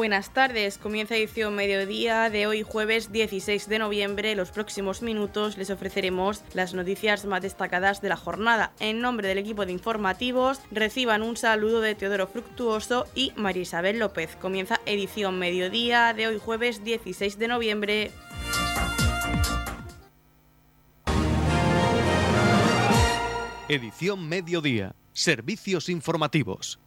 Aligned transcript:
Buenas 0.00 0.32
tardes, 0.32 0.78
comienza 0.78 1.14
edición 1.14 1.54
mediodía 1.54 2.30
de 2.30 2.46
hoy 2.46 2.62
jueves 2.62 3.12
16 3.12 3.68
de 3.68 3.78
noviembre. 3.78 4.34
los 4.34 4.50
próximos 4.50 5.02
minutos 5.02 5.58
les 5.58 5.68
ofreceremos 5.68 6.42
las 6.54 6.72
noticias 6.72 7.26
más 7.26 7.42
destacadas 7.42 8.00
de 8.00 8.08
la 8.08 8.16
jornada. 8.16 8.72
En 8.80 9.02
nombre 9.02 9.28
del 9.28 9.36
equipo 9.36 9.66
de 9.66 9.72
informativos, 9.72 10.62
reciban 10.70 11.20
un 11.20 11.36
saludo 11.36 11.82
de 11.82 11.94
Teodoro 11.94 12.26
Fructuoso 12.28 13.08
y 13.14 13.34
María 13.36 13.60
Isabel 13.60 13.98
López. 13.98 14.36
Comienza 14.36 14.80
edición 14.86 15.38
mediodía 15.38 16.14
de 16.14 16.28
hoy 16.28 16.38
jueves 16.38 16.82
16 16.82 17.38
de 17.38 17.48
noviembre. 17.48 18.10
Edición 23.68 24.26
mediodía. 24.26 24.94
Servicios 25.12 25.90
informativos. 25.90 26.80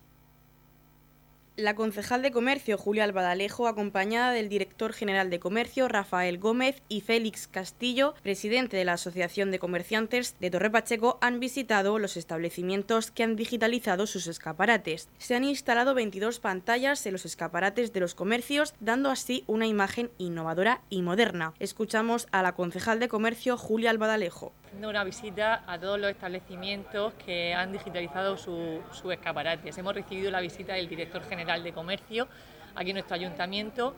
La 1.56 1.75
concejal 1.75 2.24
de 2.24 2.32
Comercio, 2.32 2.80
Julia 2.80 3.04
Albadalejo, 3.04 3.68
acompañada 3.68 4.32
del 4.32 4.50
director 4.50 4.92
general 4.92 5.30
de 5.30 5.39
Comercio, 5.39 5.88
Rafael 5.88 6.39
Gómez, 6.39 6.82
y 6.89 7.02
Félix 7.02 7.48
Castillo, 7.48 8.16
presidente 8.24 8.75
de 8.75 8.86
la 8.86 8.94
Asociación 8.94 9.52
de 9.52 9.60
Comerciantes 9.60 10.36
de 10.39 10.50
Torre 10.50 10.71
Pacheco, 10.71 11.20
han 11.21 11.39
visitado 11.39 12.00
los 12.00 12.18
establecimientos 12.18 13.11
que 13.11 13.21
han 13.21 13.36
digitalizado 13.36 14.08
sus 14.08 14.25
escaparates. 14.25 15.10
Se 15.20 15.36
han 15.36 15.44
instalado 15.44 15.94
22 15.94 16.39
pantallas 16.39 17.06
en 17.06 17.11
los 17.11 17.24
escaparates 17.24 17.94
de 17.94 18.00
los 18.00 18.16
comercios, 18.16 18.74
dando 18.80 19.11
así 19.11 19.44
una 19.46 19.68
imagen 19.68 20.10
innovadora 20.18 20.82
y 20.89 21.04
moderna. 21.04 21.54
Escuchamos 21.60 22.28
a 22.32 22.42
la 22.42 22.56
concejal 22.56 23.00
de 23.00 23.10
Comercio, 23.10 23.58
Julia 23.58 23.92
Albadalejo 23.92 24.54
una 24.82 25.04
visita 25.04 25.64
a 25.68 25.80
todos 25.80 26.00
los 26.00 26.10
establecimientos 26.10 27.14
que 27.25 27.54
han 27.54 27.72
digitalizado 27.72 28.38
sus 28.38 28.82
su 28.92 29.11
escaparates. 29.11 29.78
Hemos 29.78 29.94
recibido 29.94 30.32
la 30.32 30.42
visita 30.42 30.74
del 30.74 30.89
director 30.89 31.24
general 31.24 31.43
de 31.46 31.74
comercio 31.74 32.28
aquí 32.73 32.92
en 32.92 32.95
nuestro 32.95 33.16
ayuntamiento 33.16 33.94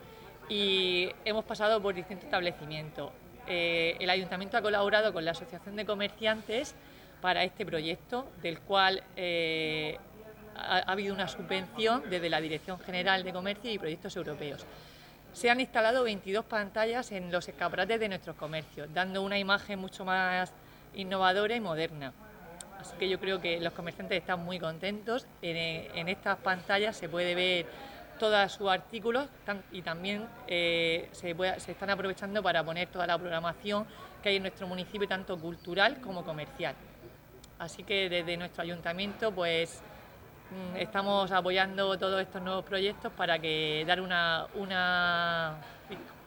y 0.49 1.09
hemos 1.23 1.45
pasado 1.45 1.81
por 1.81 1.93
distintos 1.93 2.25
establecimientos. 2.25 3.11
Eh, 3.47 3.95
el 3.99 4.09
ayuntamiento 4.09 4.57
ha 4.57 4.61
colaborado 4.61 5.13
con 5.13 5.23
la 5.23 5.31
Asociación 5.31 5.75
de 5.75 5.85
Comerciantes 5.85 6.75
para 7.21 7.43
este 7.43 7.65
proyecto, 7.65 8.27
del 8.41 8.59
cual 8.61 9.03
eh, 9.15 9.97
ha, 10.55 10.77
ha 10.77 10.91
habido 10.91 11.13
una 11.13 11.27
subvención 11.27 12.09
desde 12.09 12.29
la 12.29 12.41
Dirección 12.41 12.79
General 12.79 13.23
de 13.23 13.31
Comercio 13.31 13.71
y 13.71 13.77
Proyectos 13.77 14.15
Europeos. 14.15 14.65
Se 15.31 15.49
han 15.49 15.59
instalado 15.59 16.03
22 16.03 16.45
pantallas 16.45 17.11
en 17.11 17.31
los 17.31 17.47
escaparates 17.47 17.99
de 17.99 18.09
nuestros 18.09 18.35
comercios, 18.35 18.91
dando 18.93 19.21
una 19.21 19.37
imagen 19.37 19.79
mucho 19.79 20.03
más 20.03 20.51
innovadora 20.95 21.55
y 21.55 21.59
moderna. 21.59 22.13
Así 22.85 22.95
que 22.97 23.09
yo 23.09 23.19
creo 23.19 23.41
que 23.41 23.59
los 23.59 23.73
comerciantes 23.73 24.19
están 24.19 24.45
muy 24.45 24.59
contentos. 24.59 25.25
En, 25.41 26.07
estas 26.07 26.37
pantallas 26.37 26.95
se 26.95 27.09
puede 27.09 27.33
ver 27.33 27.65
todos 28.19 28.51
sus 28.51 28.69
artículos 28.69 29.27
y 29.71 29.81
también 29.81 30.27
eh, 30.47 31.09
se, 31.11 31.35
están 31.67 31.89
aprovechando 31.89 32.43
para 32.43 32.63
poner 32.63 32.87
toda 32.89 33.07
la 33.07 33.17
programación 33.17 33.87
que 34.21 34.29
hay 34.29 34.35
en 34.35 34.43
nuestro 34.43 34.67
municipio, 34.67 35.07
tanto 35.07 35.35
cultural 35.39 35.99
como 35.99 36.23
comercial. 36.23 36.75
Así 37.57 37.83
que 37.83 38.07
desde 38.07 38.37
nuestro 38.37 38.61
ayuntamiento 38.61 39.31
pues 39.31 39.81
mm, 40.51 40.75
estamos 40.75 41.31
apoyando 41.31 41.97
todos 41.97 42.21
estos 42.21 42.41
nuevos 42.43 42.65
proyectos 42.65 43.11
para 43.13 43.39
que 43.39 43.83
dar 43.87 43.99
una, 43.99 44.45
una 44.53 45.55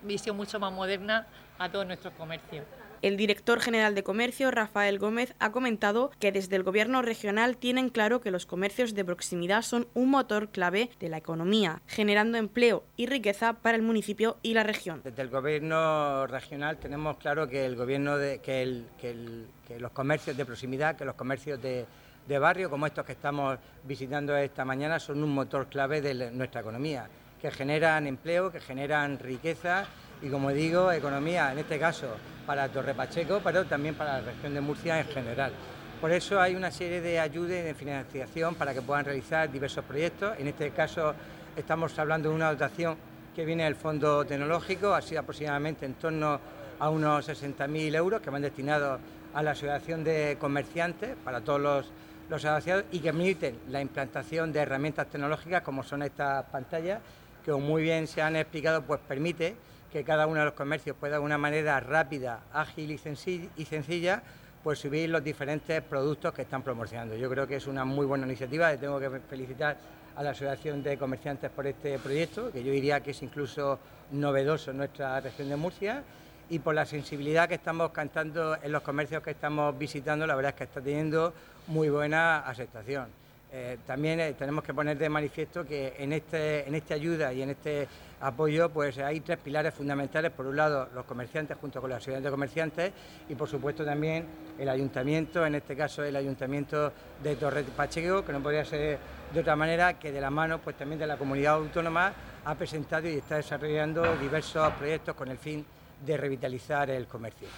visión 0.03 0.37
mucho 0.37 0.59
más 0.59 0.73
moderna 0.73 1.25
a 1.57 1.69
todos 1.69 1.87
nuestros 1.87 2.15
comercios. 2.15 2.65
El 3.01 3.17
director 3.17 3.61
general 3.61 3.95
de 3.95 4.03
Comercio, 4.03 4.51
Rafael 4.51 4.99
Gómez, 4.99 5.35
ha 5.39 5.53
comentado 5.53 6.11
que 6.19 6.33
desde 6.33 6.57
el 6.57 6.65
Gobierno 6.65 7.01
regional 7.01 7.57
tienen 7.57 7.91
claro 7.91 8.21
que 8.21 8.33
los 8.33 8.45
comercios 8.45 8.95
de 8.95 9.05
proximidad 9.05 9.63
son 9.63 9.87
un 9.95 10.11
motor 10.11 10.49
clave 10.49 10.91
de 10.99 11.09
la 11.09 11.19
economía, 11.19 11.81
generando 11.87 12.39
empleo 12.39 12.85
y 12.97 13.07
riqueza 13.07 13.53
para 13.53 13.77
el 13.77 13.83
municipio 13.83 14.39
y 14.43 14.55
la 14.55 14.65
región. 14.65 15.01
Desde 15.05 15.23
el 15.23 15.29
Gobierno 15.29 16.27
regional 16.27 16.79
tenemos 16.79 17.19
claro 17.19 17.47
que 17.47 17.65
el 17.67 17.77
gobierno 17.77 18.19
de, 18.19 18.41
que, 18.41 19.79
los 19.79 19.93
comercios 19.93 20.37
de 20.37 20.45
proximidad, 20.45 20.97
que 20.97 21.05
los 21.05 21.15
comercios 21.15 21.63
de, 21.63 21.87
de 22.27 22.39
barrio 22.39 22.69
como 22.69 22.87
estos 22.87 23.05
que 23.05 23.13
estamos 23.13 23.59
visitando 23.85 24.37
esta 24.37 24.65
mañana 24.65 24.99
son 24.99 25.23
un 25.23 25.31
motor 25.31 25.69
clave 25.69 26.01
de 26.01 26.33
nuestra 26.33 26.63
economía, 26.63 27.09
que 27.41 27.53
generan 27.53 28.09
empleo, 28.09 28.51
que 28.51 28.59
generan 28.61 29.21
riqueza 29.21 29.87
y 30.23 30.29
como 30.29 30.51
digo, 30.51 30.91
economía, 30.93 31.53
en 31.53 31.59
este 31.59 31.79
caso 31.79 32.09
para 32.47 32.69
Torre 32.69 32.95
Pacheco, 32.95 33.41
pero 33.45 33.65
también 33.67 33.95
para 33.95 34.21
la 34.21 34.33
región 34.33 34.55
de 34.55 34.61
Murcia 34.61 34.99
en 35.01 35.07
general. 35.09 35.53
Por 36.01 36.13
eso 36.13 36.41
hay 36.41 36.55
una 36.55 36.71
serie 36.71 37.01
de 37.01 37.19
ayudas 37.19 37.59
y 37.59 37.63
de 37.63 37.75
financiación 37.75 38.55
para 38.55 38.73
que 38.73 38.83
puedan 38.83 39.05
realizar 39.05 39.51
diversos 39.51 39.85
proyectos. 39.85 40.39
En 40.39 40.49
este 40.49 40.71
caso 40.71 41.15
estamos 41.57 41.99
hablando 41.99 42.29
de 42.29 42.35
una 42.35 42.51
dotación 42.51 42.97
que 43.35 43.45
viene 43.45 43.65
del 43.65 43.75
Fondo 43.75 44.25
Tecnológico, 44.25 44.95
ha 44.95 45.03
sido 45.03 45.21
aproximadamente 45.21 45.87
en 45.87 45.95
torno 45.95 46.41
a 46.79 46.91
unos 46.91 47.29
60.000 47.29 47.95
euros 47.97 48.21
que 48.21 48.31
van 48.31 48.43
destinados 48.43 49.01
a 49.35 49.43
la 49.43 49.53
Asociación 49.53 50.05
de 50.05 50.37
Comerciantes 50.41 51.17
para 51.25 51.41
todos 51.41 51.61
los, 51.61 51.93
los 52.31 52.45
asociados 52.45 52.85
y 52.93 53.01
que 53.01 53.13
permiten 53.13 53.59
la 53.69 53.81
implantación 53.81 54.53
de 54.53 54.61
herramientas 54.61 55.09
tecnológicas 55.09 55.63
como 55.63 55.83
son 55.83 56.03
estas 56.03 56.45
pantallas 56.47 57.01
que 57.45 57.53
muy 57.53 57.83
bien 57.83 58.07
se 58.07 58.23
han 58.23 58.37
explicado 58.37 58.83
pues 58.83 59.01
permite 59.07 59.57
que 59.93 60.05
cada 60.05 60.27
uno 60.27 60.41
de 60.41 60.47
los 60.47 60.55
comercios 60.55 60.97
pueda 60.99 61.17
de 61.19 61.23
una 61.23 61.39
manera 61.39 61.81
rápida, 61.81 62.41
ágil 62.53 62.91
y, 62.91 63.65
sencilla 63.65 64.23
pues 64.63 64.81
subir 64.81 65.09
los 65.09 65.23
diferentes 65.23 65.81
productos 65.83 66.35
que 66.35 66.43
están 66.43 66.63
promocionando. 66.63 67.17
Yo 67.17 67.31
creo 67.31 67.47
que 67.47 67.57
es 67.57 67.67
una 67.67 67.85
muy 67.85 68.05
buena 68.05 68.27
iniciativa, 68.27 68.71
le 68.71 68.79
tengo 68.79 68.99
que 68.99 69.09
felicitar 69.21 69.77
a 70.17 70.23
la 70.23 70.31
Asociación 70.31 70.83
de 70.83 70.99
Comerciantes 70.99 71.51
por 71.51 71.67
este 71.67 71.99
proyecto, 71.99 72.51
que 72.51 72.63
yo 72.63 72.73
diría 72.73 73.01
que 73.01 73.13
es 73.13 73.23
incluso 73.23 73.79
novedoso 74.11 74.73
en 74.73 74.79
nuestra 74.79 75.21
región 75.21 75.49
de 75.49 75.57
Murcia, 75.57 76.03
y 76.51 76.59
por 76.59 76.75
la 76.75 76.87
sensibilidad 76.87 77.49
que 77.49 77.55
estamos 77.55 77.91
cantando 77.91 78.57
en 78.61 78.73
los 78.73 78.83
comercios 78.83 79.23
que 79.23 79.31
estamos 79.31 79.79
visitando, 79.79 80.27
la 80.27 80.35
verdad 80.35 80.51
es 80.51 80.57
que 80.57 80.65
está 80.65 80.81
teniendo 80.81 81.33
muy 81.69 81.89
buena 81.89 82.41
aceptación. 82.41 83.07
Eh, 83.51 83.79
también 83.87 84.21
eh, 84.21 84.35
tenemos 84.35 84.63
que 84.63 84.75
poner 84.75 84.99
de 84.99 85.09
manifiesto 85.09 85.65
que 85.65 85.95
en, 85.99 86.13
este, 86.13 86.69
en 86.69 86.75
esta 86.75 86.95
ayuda 86.95 87.33
y 87.33 87.41
en 87.41 87.51
este 87.51 87.89
apoyo 88.21 88.69
pues 88.69 88.99
hay 88.99 89.21
tres 89.21 89.39
pilares 89.39 89.73
fundamentales. 89.73 90.31
Por 90.33 90.47
un 90.47 90.57
lado, 90.57 90.89
los 90.95 91.07
comerciantes 91.07 91.57
junto 91.59 91.81
con 91.81 91.89
la 91.89 91.97
asociación 91.97 92.23
de 92.23 92.31
comerciantes 92.31 92.93
y 93.29 93.35
por 93.35 93.49
supuesto 93.49 93.85
también 93.85 94.27
el 94.59 94.69
ayuntamiento, 94.69 95.47
en 95.47 95.55
este 95.55 95.75
caso 95.75 96.05
el 96.05 96.17
ayuntamiento 96.17 96.93
de 97.23 97.37
Torre 97.37 97.63
Pacheco, 97.63 98.23
que 98.23 98.33
no 98.33 98.43
podría 98.43 98.65
ser 98.67 98.99
de 99.33 99.41
otra 99.41 99.57
manera 99.57 99.99
que 99.99 100.13
de 100.13 100.21
la 100.21 100.31
mano 100.31 100.59
pues 100.59 100.77
también 100.77 100.99
de 100.99 101.07
la 101.07 101.17
comunidad 101.17 101.55
autónoma 101.55 102.13
ha 102.45 102.55
presentado 102.55 103.09
y 103.09 103.17
está 103.17 103.37
desarrollando 103.37 104.17
diversos 104.17 104.73
proyectos 104.75 105.15
con 105.15 105.29
el 105.29 105.39
fin 105.39 105.65
de 106.05 106.17
revitalizar 106.17 106.91
el 106.91 107.07
comercio. 107.07 107.49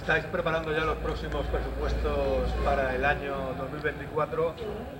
Estáis 0.00 0.24
preparando 0.26 0.72
ya 0.72 0.84
los 0.84 0.98
próximos 0.98 1.44
presupuestos 1.46 2.52
para 2.64 2.94
el 2.94 3.04
año 3.04 3.34
2024. 3.58 4.54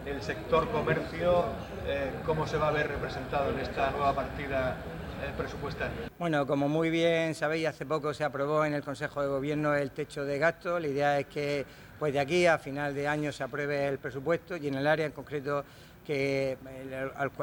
El 0.05 0.21
sector 0.21 0.69
comercio, 0.71 1.45
eh, 1.87 2.11
¿cómo 2.25 2.45
se 2.47 2.57
va 2.57 2.69
a 2.69 2.73
ver 2.73 2.89
representado 2.89 3.51
en 3.53 3.61
esta 3.61 3.93
nueva 3.93 4.13
partida 4.15 4.77
eh, 5.23 5.31
presupuestaria? 5.37 6.11
Bueno, 6.19 6.45
como 6.45 6.69
muy 6.69 6.91
bien 6.91 7.37
sabéis, 7.37 7.69
hace 7.69 7.87
poco 7.87 8.13
se 8.15 8.25
aprobó 8.25 8.65
en 8.65 8.75
el 8.75 8.83
Consejo 8.83 9.23
de 9.23 9.29
Gobierno 9.29 9.77
el 9.77 9.93
techo 9.93 10.25
de 10.25 10.41
gasto. 10.41 10.81
La 10.81 10.89
idea 10.89 11.21
es 11.21 11.27
que 11.27 11.65
pues 12.01 12.13
de 12.13 12.19
aquí 12.19 12.47
a 12.47 12.59
final 12.59 12.93
de 12.93 13.07
año 13.07 13.31
se 13.31 13.45
apruebe 13.45 13.87
el 13.87 13.99
presupuesto 13.99 14.57
y 14.57 14.67
en 14.67 14.75
el 14.75 14.89
área 14.89 15.07
en 15.07 15.13
concreto 15.13 15.65
que 16.07 16.57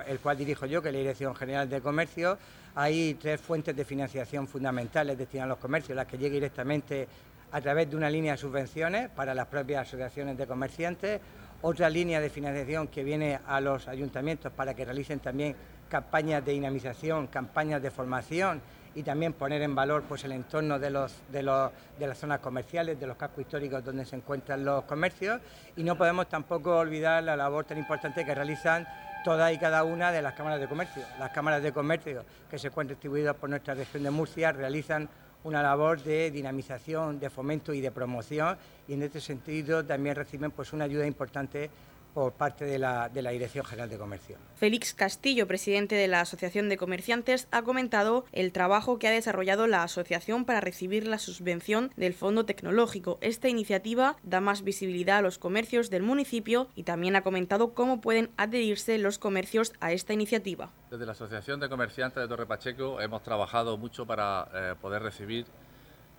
el, 0.08 0.20
cual 0.20 0.38
dirijo 0.38 0.66
yo, 0.66 0.81
que 0.81 0.88
es 0.88 0.94
la 0.94 1.00
Dirección 1.00 1.35
General 1.35 1.70
de 1.70 1.81
Comercio, 1.81 2.38
hay 2.75 3.16
tres 3.16 3.40
fuentes 3.41 3.75
de 3.75 3.84
financiación 3.84 4.47
fundamentales 4.47 5.18
destinadas 5.18 5.47
a 5.47 5.50
los 5.50 5.59
comercios, 5.59 5.96
las 5.96 6.08
que 6.08 6.18
lleguen 6.18 6.35
directamente 6.35 7.08
a 7.53 7.62
través 7.62 7.90
de 7.90 7.96
una 7.96 8.09
línea 8.09 8.34
de 8.34 8.38
subvenciones 8.40 9.09
para 9.09 9.36
las 9.36 9.46
propias 9.46 9.88
asociaciones 9.88 10.38
de 10.38 10.47
comerciantes, 10.47 11.22
otra 11.62 11.88
línea 11.88 12.19
de 12.19 12.30
financiación 12.30 12.88
que 12.88 13.03
viene 13.03 13.40
a 13.47 13.62
los 13.62 13.88
ayuntamientos 13.88 14.52
para 14.52 14.73
que 14.73 14.84
realicen 14.84 15.20
también 15.20 15.55
campañas 15.88 16.44
de 16.44 16.52
dinamización, 16.52 17.28
campañas 17.28 17.82
de 17.82 17.91
formación 17.91 18.59
y 18.96 19.03
también 19.03 19.34
poner 19.34 19.61
en 19.61 19.76
valor 19.76 20.03
pues, 20.09 20.23
el 20.23 20.32
entorno 20.32 20.79
de, 20.79 20.90
los, 20.90 21.14
de, 21.32 21.44
los, 21.44 21.72
de 22.00 22.08
las 22.08 22.17
zonas 22.17 22.40
comerciales, 22.40 23.00
de 23.00 23.05
los 23.05 23.17
cascos 23.17 23.41
históricos 23.41 23.85
donde 23.85 24.03
se 24.06 24.16
encuentran 24.16 24.66
los 24.66 24.84
comercios. 24.85 25.40
Y 25.76 25.84
no 25.84 25.96
podemos 25.96 26.28
tampoco 26.28 26.78
olvidar 26.78 27.23
la 27.23 27.38
labor 27.38 27.66
tan 27.66 27.78
importante 27.78 28.26
que 28.26 28.34
realizan 28.34 28.88
todas 29.23 29.53
y 29.53 29.58
cada 29.58 29.84
una 29.84 30.11
de 30.11 30.22
las 30.22 30.34
cámaras 30.34 30.59
de 30.59 30.67
comercio. 30.67 31.03
Las 31.17 31.31
cámaras 31.31 31.64
de 31.64 31.72
comercio 31.72 32.25
que 32.49 32.59
se 32.59 32.67
encuentran 32.67 32.96
distribuidas 32.96 33.35
por 33.35 33.49
nuestra 33.49 33.73
región 33.73 34.03
de 34.03 34.11
Murcia 34.11 34.52
realizan 34.52 35.09
una 35.43 35.61
labor 35.61 36.02
de 36.02 36.31
dinamización, 36.31 37.20
de 37.20 37.29
fomento 37.29 37.73
y 37.73 37.81
de 37.81 37.91
promoción 37.91 38.58
y 38.87 38.93
en 38.93 39.03
este 39.03 39.20
sentido 39.20 39.84
también 39.84 40.16
reciben 40.16 40.52
pues 40.52 40.73
una 40.73 40.85
ayuda 40.85 41.05
importante 41.05 41.70
por 42.13 42.33
parte 42.33 42.65
de 42.65 42.79
la, 42.79 43.09
de 43.09 43.21
la 43.21 43.31
Dirección 43.31 43.65
General 43.65 43.89
de 43.89 43.97
Comercio. 43.97 44.37
Félix 44.55 44.93
Castillo, 44.93 45.47
presidente 45.47 45.95
de 45.95 46.07
la 46.07 46.21
Asociación 46.21 46.69
de 46.69 46.77
Comerciantes, 46.77 47.47
ha 47.51 47.63
comentado 47.63 48.25
el 48.31 48.51
trabajo 48.51 48.99
que 48.99 49.07
ha 49.07 49.11
desarrollado 49.11 49.67
la 49.67 49.83
asociación 49.83 50.45
para 50.45 50.61
recibir 50.61 51.07
la 51.07 51.19
subvención 51.19 51.91
del 51.97 52.13
Fondo 52.13 52.45
Tecnológico. 52.45 53.17
Esta 53.21 53.49
iniciativa 53.49 54.15
da 54.23 54.41
más 54.41 54.63
visibilidad 54.63 55.17
a 55.17 55.21
los 55.21 55.37
comercios 55.37 55.89
del 55.89 56.03
municipio 56.03 56.67
y 56.75 56.83
también 56.83 57.15
ha 57.15 57.23
comentado 57.23 57.73
cómo 57.73 58.01
pueden 58.01 58.29
adherirse 58.37 58.97
los 58.97 59.17
comercios 59.19 59.73
a 59.79 59.91
esta 59.91 60.13
iniciativa. 60.13 60.71
Desde 60.91 61.05
la 61.05 61.13
Asociación 61.13 61.59
de 61.59 61.69
Comerciantes 61.69 62.21
de 62.21 62.27
Torre 62.27 62.45
Pacheco 62.45 63.01
hemos 63.01 63.23
trabajado 63.23 63.77
mucho 63.77 64.05
para 64.05 64.47
eh, 64.53 64.75
poder 64.79 65.01
recibir 65.01 65.45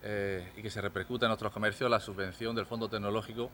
eh, 0.03 0.47
y 0.57 0.63
que 0.63 0.71
se 0.71 0.81
repercute 0.81 1.25
en 1.25 1.29
nuestros 1.29 1.53
comercios 1.53 1.91
la 1.91 2.01
subvención 2.01 2.55
del 2.55 2.67
Fondo 2.67 2.89
Tecnológico 2.89 3.51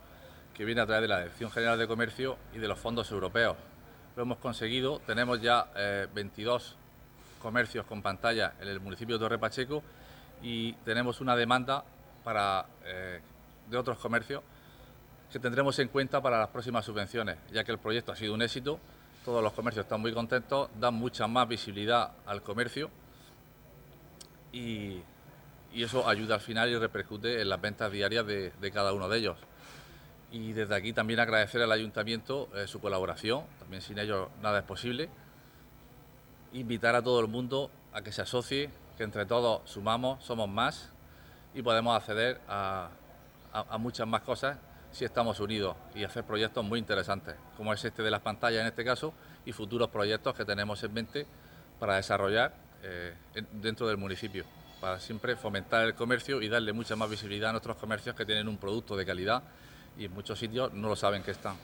que 0.60 0.66
viene 0.66 0.82
a 0.82 0.86
través 0.86 1.00
de 1.00 1.08
la 1.08 1.20
Dirección 1.20 1.50
General 1.50 1.78
de 1.78 1.86
Comercio 1.88 2.36
y 2.52 2.58
de 2.58 2.68
los 2.68 2.78
fondos 2.78 3.10
europeos. 3.10 3.56
Lo 4.14 4.24
hemos 4.24 4.36
conseguido, 4.36 4.98
tenemos 5.06 5.40
ya 5.40 5.70
22 6.12 6.72
eh, 6.72 7.40
comercios 7.40 7.86
con 7.86 8.02
pantalla 8.02 8.52
en 8.60 8.68
el 8.68 8.78
municipio 8.78 9.14
de 9.14 9.20
Torre 9.20 9.38
Pacheco 9.38 9.82
y 10.42 10.74
tenemos 10.84 11.22
una 11.22 11.34
demanda 11.34 11.82
para, 12.22 12.66
eh, 12.84 13.22
de 13.70 13.78
otros 13.78 13.96
comercios 14.00 14.42
que 15.32 15.38
tendremos 15.38 15.78
en 15.78 15.88
cuenta 15.88 16.20
para 16.20 16.38
las 16.38 16.48
próximas 16.48 16.84
subvenciones, 16.84 17.38
ya 17.50 17.64
que 17.64 17.72
el 17.72 17.78
proyecto 17.78 18.12
ha 18.12 18.16
sido 18.16 18.34
un 18.34 18.42
éxito, 18.42 18.78
todos 19.24 19.42
los 19.42 19.54
comercios 19.54 19.86
están 19.86 20.02
muy 20.02 20.12
contentos, 20.12 20.68
dan 20.78 20.92
mucha 20.92 21.26
más 21.26 21.48
visibilidad 21.48 22.12
al 22.26 22.42
comercio 22.42 22.90
y, 24.52 25.00
eso 25.72 26.06
ayuda 26.06 26.34
al 26.34 26.42
final 26.42 26.68
y 26.68 26.76
repercute 26.76 27.40
en 27.40 27.48
las 27.48 27.60
ventas 27.62 27.90
diarias 27.90 28.26
de 28.26 28.70
cada 28.74 28.92
uno 28.92 29.08
de 29.08 29.16
ellos 29.16 29.38
y 30.32 30.52
desde 30.52 30.74
aquí 30.74 30.92
también 30.92 31.20
agradecer 31.20 31.60
al 31.62 31.72
ayuntamiento 31.72 32.48
eh, 32.54 32.66
su 32.66 32.80
colaboración, 32.80 33.44
también 33.58 33.82
sin 33.82 33.98
ellos 33.98 34.28
nada 34.42 34.60
es 34.60 34.64
posible. 34.64 35.08
Invitar 36.52 36.94
a 36.94 37.02
todo 37.02 37.20
el 37.20 37.28
mundo 37.28 37.70
a 37.92 38.02
que 38.02 38.12
se 38.12 38.22
asocie, 38.22 38.70
que 38.96 39.02
entre 39.02 39.26
todos 39.26 39.68
sumamos, 39.68 40.24
somos 40.24 40.48
más 40.48 40.90
y 41.54 41.62
podemos 41.62 41.96
acceder 41.96 42.40
a, 42.48 42.90
muchas 43.78 44.06
más 44.06 44.22
cosas 44.22 44.58
si 44.92 45.04
estamos 45.04 45.40
unidos 45.40 45.76
y 45.94 46.04
hacer 46.04 46.24
proyectos 46.24 46.64
muy 46.64 46.78
interesantes, 46.78 47.34
como 47.56 47.72
es 47.72 47.84
este 47.84 48.02
de 48.02 48.10
las 48.10 48.20
pantallas 48.20 48.60
en 48.60 48.68
este 48.68 48.84
caso, 48.84 49.12
y 49.44 49.52
futuros 49.52 49.88
proyectos 49.88 50.34
que 50.34 50.44
tenemos 50.44 50.82
en 50.84 50.92
mente 50.92 51.26
para 51.80 51.96
desarrollar 51.96 52.54
eh, 52.82 53.14
dentro 53.52 53.88
del 53.88 53.96
municipio, 53.96 54.44
para 54.80 55.00
siempre 55.00 55.34
fomentar 55.34 55.84
el 55.84 55.94
comercio 55.94 56.40
y 56.42 56.48
darle 56.48 56.72
mucha 56.72 56.94
más 56.94 57.10
visibilidad 57.10 57.50
a 57.50 57.52
nuestros 57.52 57.76
comercios 57.76 58.14
que 58.14 58.24
tienen 58.24 58.46
un 58.46 58.58
producto 58.58 58.96
de 58.96 59.04
calidad 59.04 59.42
y 59.98 60.06
en 60.06 60.12
muchos 60.12 60.38
sitios 60.38 60.72
no 60.72 60.88
lo 60.88 60.96
saben 60.96 61.22
que 61.22 61.30
están. 61.32 61.56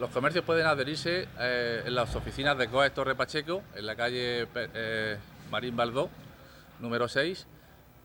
Los 0.00 0.10
comercios 0.10 0.44
pueden 0.44 0.66
adherirse 0.66 1.28
eh, 1.38 1.82
en 1.86 1.94
las 1.94 2.16
oficinas 2.16 2.58
de 2.58 2.68
COE 2.68 2.90
Torre 2.90 3.14
Pacheco, 3.14 3.62
en 3.76 3.86
la 3.86 3.94
calle 3.94 4.48
eh, 4.54 5.16
Marín 5.52 5.76
Baldó, 5.76 6.10
número 6.80 7.06
6, 7.06 7.46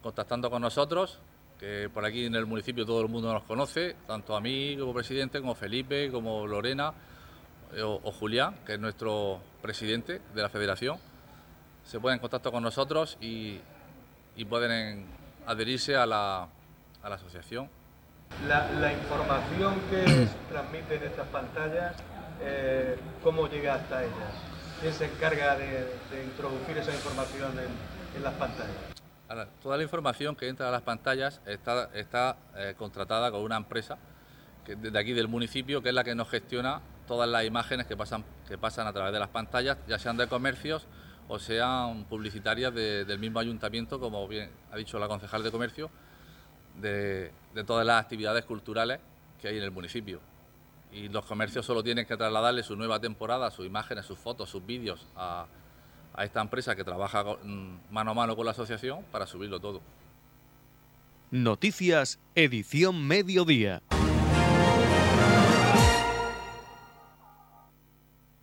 contactando 0.04 0.52
con 0.52 0.62
nosotros, 0.62 1.20
que 1.60 1.90
por 1.92 2.06
aquí 2.06 2.26
en 2.26 2.36
el 2.36 2.46
municipio 2.46 2.86
todo 2.86 3.02
el 3.02 3.08
mundo 3.08 3.34
nos 3.34 3.44
conoce, 3.44 3.96
tanto 4.06 4.36
a 4.36 4.42
mí 4.42 4.78
como 4.78 4.94
presidente, 4.94 5.40
como 5.40 5.56
Felipe, 5.56 6.12
como 6.12 6.46
Lorena 6.46 6.94
eh, 7.74 7.82
o, 7.82 8.12
Julián, 8.12 8.58
que 8.68 8.74
es 8.74 8.80
nuestro 8.80 9.42
presidente 9.60 10.22
de 10.36 10.42
la 10.44 10.50
federación. 10.50 11.00
Se 11.84 12.00
pueden 12.00 12.18
en 12.18 12.22
contacto 12.22 12.52
con 12.52 12.62
nosotros 12.62 13.18
y, 13.20 13.60
pueden 14.48 15.06
adherirse 15.48 15.98
a 15.98 16.06
la 16.06 16.48
asociación 17.02 17.70
la, 18.48 18.94
información 18.94 19.76
que 19.90 20.06
se 20.08 20.38
transmite 20.50 20.96
en 20.96 21.04
estas 21.04 21.28
pantallas, 21.28 21.96
eh, 22.42 22.98
¿cómo 23.24 23.48
llega 23.48 23.76
hasta 23.76 24.04
ellas? 24.04 24.34
¿Quién 24.82 24.94
se 24.94 25.06
encarga 25.06 25.56
de, 25.58 25.86
introducir 26.24 26.78
esa 26.78 26.94
información 26.94 27.52
en, 28.16 28.24
las 28.24 28.34
pantallas? 28.34 28.76
toda 29.62 29.78
la 29.78 29.84
información 29.84 30.36
que 30.36 30.48
entra 30.48 30.70
a 30.70 30.72
las 30.72 30.82
pantallas 30.82 31.40
está, 31.46 31.90
está 31.94 32.38
eh, 32.56 32.74
contratada 32.78 33.30
con 33.30 33.42
una 33.42 33.58
empresa 33.58 33.98
que, 34.66 34.76
de 34.76 34.98
aquí 34.98 35.14
del 35.14 35.28
municipio 35.28 35.84
que 35.84 35.90
es 35.90 35.96
la 35.96 36.04
que 36.04 36.16
nos 36.16 36.30
gestiona 36.30 36.82
todas 37.08 37.30
las 37.30 37.46
imágenes 37.46 37.86
que 37.86 37.96
pasan, 37.96 38.26
que 38.48 38.58
pasan 38.58 38.88
a 38.88 38.94
través 38.94 39.14
de 39.14 39.20
las 39.20 39.30
pantallas, 39.30 39.78
ya 39.88 40.00
sean 40.00 40.18
de 40.18 40.28
comercios 40.28 40.88
o 41.28 41.38
sean 41.38 42.06
publicitarias 42.06 42.74
del 42.74 43.20
mismo 43.20 43.40
ayuntamiento, 43.40 44.00
como 44.00 44.28
bien 44.28 44.50
ha 44.72 44.78
dicho 44.78 44.98
la 44.98 45.08
concejal 45.08 45.44
de 45.44 45.52
comercio, 45.52 45.92
de, 46.82 47.32
todas 47.66 47.86
las 47.86 48.02
actividades 48.02 48.46
culturales 48.46 49.00
que 49.42 49.48
hay 49.48 49.58
en 49.58 49.64
el 49.64 49.72
municipio. 49.72 50.20
Y 50.92 51.08
los 51.10 51.26
comercios 51.26 51.66
solo 51.66 51.84
tienen 51.84 52.06
que 52.06 52.18
trasladarle 52.18 52.64
su 52.64 52.76
nueva 52.76 53.00
temporada, 53.00 53.52
sus 53.52 53.66
imágenes, 53.66 54.06
sus 54.06 54.18
fotos, 54.18 54.50
sus 54.50 54.66
vídeos 54.66 55.06
a, 55.16 55.46
a 56.14 56.26
esta 56.26 56.42
empresa 56.42 56.76
que 56.76 56.84
trabaja 56.84 57.24
mm, 57.24 57.78
mano 57.92 58.12
a 58.12 58.14
mano 58.14 58.36
con 58.36 58.46
la 58.46 58.52
asociación 58.52 59.04
para 59.12 59.28
subirlo 59.28 59.60
todo. 59.60 59.82
Noticias, 61.32 62.20
edición 62.34 63.08
mediodía. 63.08 63.84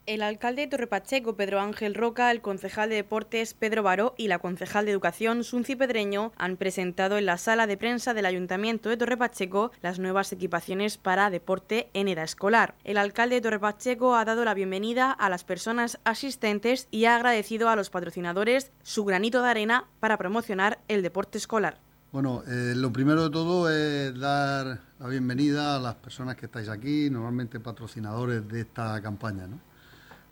El 0.07 0.23
alcalde 0.23 0.63
de 0.63 0.69
Torrepacheco, 0.69 1.35
Pedro 1.35 1.59
Ángel 1.59 1.97
Roca, 1.97 2.31
el 2.31 2.41
concejal 2.41 2.91
de 2.91 2.95
Deportes, 2.95 3.55
Pedro 3.55 3.83
Baró, 3.83 4.15
y 4.17 4.29
la 4.29 4.39
concejal 4.39 4.85
de 4.85 4.93
Educación, 4.93 5.43
Sunci 5.43 5.75
Pedreño, 5.75 6.33
han 6.37 6.57
presentado 6.57 7.19
en 7.19 7.27
la 7.27 7.39
sala 7.39 7.67
de 7.67 7.77
prensa 7.77 8.15
del 8.15 8.27
Ayuntamiento 8.27 8.89
de 8.89 8.97
Torrepacheco 8.97 9.73
las 9.83 9.99
nuevas 9.99 10.31
equipaciones 10.31 10.97
para 10.97 11.29
deporte 11.29 11.91
en 11.93 12.07
edad 12.07 12.23
escolar. 12.23 12.77
El 12.85 12.99
alcalde 12.99 13.35
de 13.35 13.41
Torrepacheco 13.41 14.15
ha 14.15 14.25
dado 14.25 14.45
la 14.45 14.55
bienvenida 14.55 15.11
a 15.11 15.29
las 15.29 15.43
personas 15.43 15.99
asistentes 16.05 16.87
y 16.93 17.07
ha 17.07 17.17
agradecido 17.17 17.69
a 17.69 17.75
los 17.75 17.91
patrocinadores 17.91 18.71
su 18.85 19.05
granito 19.05 19.43
de 19.43 19.49
arena 19.49 19.87
para 19.99 20.19
promocionar 20.19 20.79
el 20.87 21.03
deporte 21.03 21.37
escolar. 21.37 21.81
Bueno, 22.13 22.45
eh, 22.47 22.75
lo 22.77 22.93
primero 22.93 23.25
de 23.25 23.31
todo 23.31 23.69
es 23.69 24.17
dar 24.17 24.79
la 25.01 25.09
bienvenida 25.09 25.75
a 25.75 25.81
las 25.81 25.97
personas 25.97 26.37
que 26.37 26.47
estáis 26.47 26.69
aquí, 26.69 27.11
normalmente 27.11 27.59
patrocinadores 27.59 28.47
de 28.47 28.61
esta 28.61 29.03
campaña. 29.03 29.49
¿no? 29.49 29.59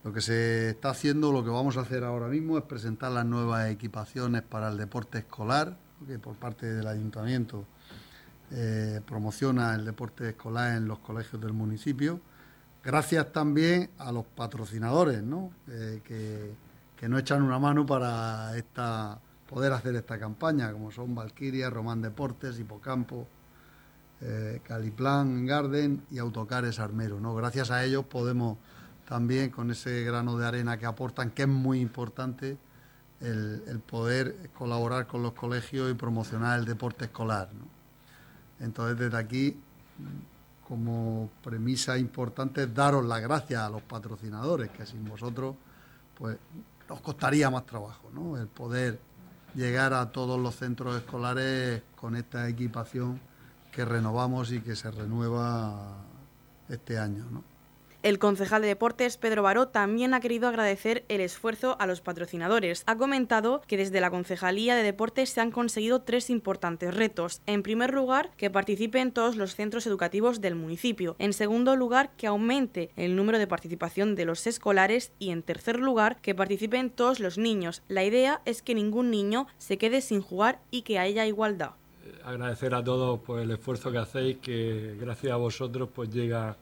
Lo 0.05 0.13
que 0.13 0.21
se 0.21 0.71
está 0.71 0.91
haciendo, 0.91 1.33
lo 1.33 1.43
que 1.43 1.51
vamos 1.51 1.79
a 1.79 1.81
hacer 1.81 2.05
ahora 2.05 2.29
mismo 2.29 2.59
es 2.59 2.65
presentar 2.65 3.11
las 3.11 3.25
nuevas 3.25 3.71
equipaciones 3.71 4.43
para 4.43 4.69
el 4.69 4.77
deporte 4.77 5.19
escolar, 5.19 5.79
que 6.07 6.19
por 6.19 6.35
parte 6.37 6.67
del 6.67 6.87
ayuntamiento 6.87 7.65
eh, 8.51 9.01
promociona 9.07 9.75
el 9.75 9.87
deporte 9.87 10.29
escolar 10.29 10.77
en 10.77 10.87
los 10.87 10.99
colegios 10.99 11.41
del 11.41 11.55
municipio. 11.55 12.21
Gracias 12.85 13.33
también 13.33 13.89
a 13.97 14.13
los 14.13 14.27
patrocinadores, 14.27 15.23
¿no? 15.23 15.51
Eh, 15.69 16.03
que, 16.05 16.53
que 16.99 17.09
nos 17.09 17.21
echan 17.21 17.43
una 17.43 17.59
mano 17.59 17.87
para 17.87 18.55
esta, 18.59 19.19
poder 19.49 19.73
hacer 19.73 19.97
esta 19.97 20.19
campaña, 20.19 20.71
como 20.71 20.91
son 20.91 21.15
Valkyria, 21.15 21.71
Román 21.71 22.03
Deportes, 22.03 22.59
Hipocampo, 22.59 23.27
eh, 24.21 24.61
Caliplan 24.65 25.47
Garden 25.47 26.03
y 26.11 26.19
Autocares 26.19 26.79
Armero. 26.79 27.21
¿no? 27.21 27.35
Gracias 27.35 27.71
a 27.71 27.85
ellos 27.85 28.05
podemos 28.05 28.59
también 29.09 29.51
con 29.51 29.71
ese 29.71 30.03
grano 30.03 30.37
de 30.37 30.47
arena 30.47 30.79
que 30.79 30.87
aportan, 30.87 31.31
que 31.31 31.43
es 31.43 31.49
muy 31.49 31.81
importante 31.81 32.57
el, 33.21 33.81
poder 33.81 34.51
colaborar 34.57 35.07
con 35.07 35.23
los 35.23 35.33
colegios 35.33 35.91
y 35.91 35.95
promocionar 35.95 36.59
el 36.59 36.65
deporte 36.65 37.07
escolar. 37.07 37.49
Entonces, 38.61 38.99
desde 38.99 39.17
aquí, 39.17 39.57
como 40.67 41.31
premisa 41.43 41.99
importante, 41.99 42.67
daros 42.67 43.05
las 43.05 43.21
gracias 43.21 43.63
a 43.63 43.71
los 43.71 43.83
patrocinadores, 43.83 44.71
que 44.71 44.87
sin 44.87 45.05
vosotros, 45.05 45.55
pues 46.19 46.37
nos 46.89 47.01
costaría 47.01 47.51
más 47.51 47.67
trabajo, 47.67 48.11
¿no? 48.13 48.39
El 48.39 48.47
poder 48.47 48.99
llegar 49.55 49.93
a 49.95 50.11
todos 50.11 50.39
los 50.39 50.57
centros 50.57 50.97
escolares 50.97 51.83
con 51.97 52.17
esta 52.17 52.49
equipación 52.49 53.21
que 53.71 53.85
renovamos 53.85 54.53
y 54.53 54.61
que 54.61 54.77
se 54.77 54.91
renueva 54.91 55.97
este 56.69 56.99
año. 56.99 57.25
El 58.05 58.19
concejal 58.19 58.61
de 58.61 58.69
deportes, 58.69 59.17
Pedro 59.17 59.43
Baró, 59.43 59.69
también 59.69 60.13
ha 60.13 60.21
querido 60.21 60.47
agradecer 60.47 61.07
el 61.09 61.23
esfuerzo 61.23 61.79
a 61.81 61.87
los 61.87 62.03
patrocinadores. 62.03 62.83
Ha 62.85 62.99
comentado 62.99 63.63
que 63.67 63.79
desde 63.79 64.03
la 64.03 64.11
Concejalía 64.11 64.77
de 64.77 64.83
Deportes 64.83 65.31
se 65.31 65.41
han 65.41 65.51
conseguido 65.51 66.03
tres 66.03 66.29
importantes 66.29 66.95
retos. 66.95 67.41
En 67.47 67.63
primer 67.63 67.95
lugar, 67.95 68.31
que 68.37 68.51
participen 68.51 69.11
todos 69.11 69.37
los 69.37 69.55
centros 69.55 69.87
educativos 69.87 70.43
del 70.43 70.55
municipio. 70.55 71.17
En 71.19 71.33
segundo 71.33 71.77
lugar, 71.77 72.11
que 72.19 72.27
aumente 72.27 72.91
el 72.97 73.17
número 73.17 73.39
de 73.39 73.47
participación 73.47 74.17
de 74.17 74.27
los 74.27 74.47
escolares. 74.47 75.15
Y 75.19 75.31
en 75.31 75.43
tercer 75.43 75.79
lugar, 75.79 76.21
que 76.21 76.35
participen 76.35 76.91
todos 76.91 77.21
los 77.21 77.39
niños. 77.39 77.83
La 77.89 78.05
idea 78.05 78.43
es 78.45 78.61
que 78.61 78.75
ningún 78.75 79.11
niño 79.11 79.47
se 79.57 79.79
quede 79.79 80.03
sin 80.03 80.21
jugar 80.21 80.61
y 80.71 80.83
que 80.83 80.99
haya 80.99 81.25
igualdad. 81.25 81.71
Agradecer 82.23 82.75
a 82.75 82.85
todos 82.85 83.21
por 83.21 83.41
el 83.41 83.51
esfuerzo 83.51 83.91
que 83.91 83.97
hacéis, 83.97 84.37
que 84.43 84.95
gracias 85.01 85.33
a 85.33 85.37
vosotros 85.37 85.89
pues 85.95 86.11
llega 86.11 86.59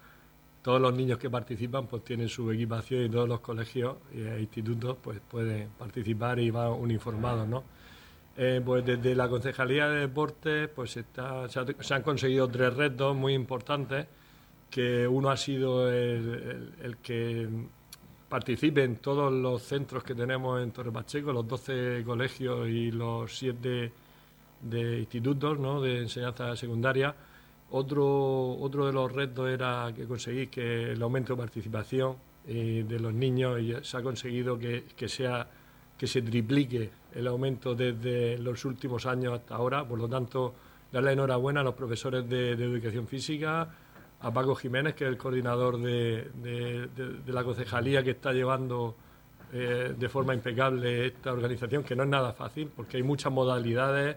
todos 0.63 0.81
los 0.81 0.95
niños 0.95 1.19
que 1.19 1.29
participan 1.29 1.87
pues 1.89 2.05
tienen 2.05 2.29
su 2.29 2.51
equipación 2.51 3.05
y 3.05 3.09
todos 3.09 3.29
los 3.29 3.41
colegios 3.41 3.97
e 4.15 4.39
institutos 4.41 4.97
pues 5.03 5.21
pueden 5.21 5.71
participar 5.71 6.39
y 6.39 6.51
van 6.51 6.71
uniformados, 6.71 7.49
¿no? 7.49 7.65
Eh, 8.37 8.63
pues 8.65 8.85
desde 8.85 9.15
la 9.15 9.29
Concejalía 9.29 9.89
de 9.89 10.01
Deportes 10.01 10.69
pues 10.69 10.93
se, 10.93 11.05
han 11.95 12.03
conseguido 12.03 12.49
tres 12.49 12.75
retos 12.75 13.15
muy 13.15 13.35
importantes. 13.35 14.07
que 14.71 15.07
uno 15.07 15.29
ha 15.31 15.37
sido 15.37 15.91
el, 15.93 16.97
que 17.03 17.47
participe 18.29 18.85
en 18.85 18.97
todos 18.97 19.31
los 19.31 19.63
centros 19.63 20.03
que 20.03 20.15
tenemos 20.15 20.63
en 20.63 20.71
Torre 20.71 20.91
Pacheco, 20.91 21.31
los 21.31 21.47
12 21.47 22.03
colegios 22.07 22.69
y 22.69 22.91
los 22.91 23.37
7 23.37 23.93
de 24.63 24.99
institutos 24.99 25.59
¿no? 25.59 25.83
de 25.83 26.01
enseñanza 26.01 26.57
secundaria. 26.57 27.15
Otro, 27.73 28.55
otro 28.59 28.87
de 28.87 28.93
los 28.93 29.11
retos 29.11 29.49
era 29.49 29.93
que 29.95 30.07
conseguir 30.07 30.51
que 30.51 30.93
el 30.93 31.03
aumento 31.03 31.35
de 31.35 31.39
participación 31.39 32.17
eh, 32.47 32.85
de 32.87 33.01
los 33.01 33.13
niños 33.15 33.61
y 33.61 33.75
se 33.83 33.97
ha 33.97 34.03
conseguido 34.03 34.59
que, 34.59 34.85
que, 34.97 35.09
sea, 35.09 35.49
que 35.97 36.07
se 36.07 36.23
triplique 36.23 36.91
el 37.15 37.27
aumento 37.27 37.75
desde 37.75 38.39
los 38.39 38.65
últimos 38.65 39.07
años 39.07 39.33
hasta 39.35 39.55
ahora. 39.55 39.87
Por 39.87 39.99
lo 39.99 40.09
tanto, 40.09 40.55
darle 40.93 41.13
enhorabuena 41.13 41.61
a 41.61 41.65
los 41.65 41.75
profesores 41.75 42.29
de, 42.29 42.57
de 42.57 42.65
educación 42.65 43.07
física, 43.07 43.69
a 44.23 44.33
Paco 44.33 44.55
Jiménez, 44.55 44.95
que 44.95 45.05
es 45.05 45.11
el 45.11 45.19
coordinador 45.19 45.79
de, 45.79 46.89
la 47.27 47.45
concejalía 47.45 48.03
que 48.03 48.13
está 48.13 48.33
llevando 48.33 48.95
eh, 49.53 49.95
de 49.99 50.09
forma 50.09 50.33
impecable 50.33 51.07
esta 51.07 51.33
organización, 51.33 51.83
que 51.83 51.97
no 51.97 52.05
es 52.05 52.09
nada 52.09 52.33
fácil, 52.33 52.71
porque 52.75 52.99
hay 52.99 53.03
muchas 53.03 53.33
modalidades, 53.33 54.17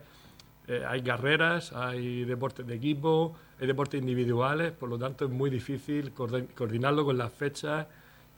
eh, 0.67 0.83
hay 0.87 1.01
carreras, 1.01 1.73
hay 1.73 2.25
deportes 2.25 2.65
de 2.65 2.75
equipo, 2.75 3.35
hay 3.59 3.67
deportes 3.67 3.99
individuales, 3.99 4.71
por 4.71 4.89
lo 4.89 4.97
tanto 4.97 5.25
es 5.25 5.31
muy 5.31 5.49
difícil 5.49 6.11
coordinarlo 6.11 7.05
con 7.05 7.17
las 7.17 7.31
fechas 7.31 7.85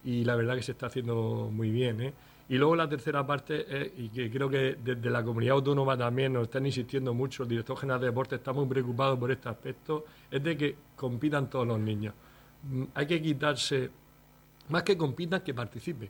y 0.04 0.26
la 0.26 0.36
verdad 0.36 0.56
que 0.56 0.64
se 0.64 0.74
está 0.74 0.88
haciendo 0.88 1.50
muy 1.52 1.72
bien. 1.72 2.02
¿eh? 2.02 2.14
Y 2.50 2.58
luego 2.58 2.76
la 2.76 2.88
tercera 2.88 3.26
parte, 3.26 3.92
y 3.98 4.10
que 4.10 4.30
creo 4.30 4.50
que 4.50 4.78
desde 4.84 5.10
la 5.10 5.24
comunidad 5.24 5.56
autónoma 5.56 5.98
también 5.98 6.34
nos 6.34 6.44
están 6.44 6.66
insistiendo 6.66 7.14
mucho, 7.14 7.44
el 7.44 7.50
director 7.50 7.78
general 7.78 8.00
de 8.02 8.08
deportes 8.08 8.40
está 8.40 8.54
muy 8.54 8.66
preocupado 8.68 9.18
por 9.20 9.32
este 9.32 9.50
aspecto, 9.50 10.06
es 10.30 10.44
de 10.44 10.58
que 10.58 10.76
compitan 10.96 11.50
todos 11.50 11.68
los 11.68 11.80
niños. 11.80 12.14
Mm, 12.64 12.84
hay 12.94 13.08
que 13.08 13.22
quitarse, 13.22 13.90
más 14.70 14.84
que 14.84 14.98
compitan, 14.98 15.42
que 15.42 15.54
participen. 15.54 16.10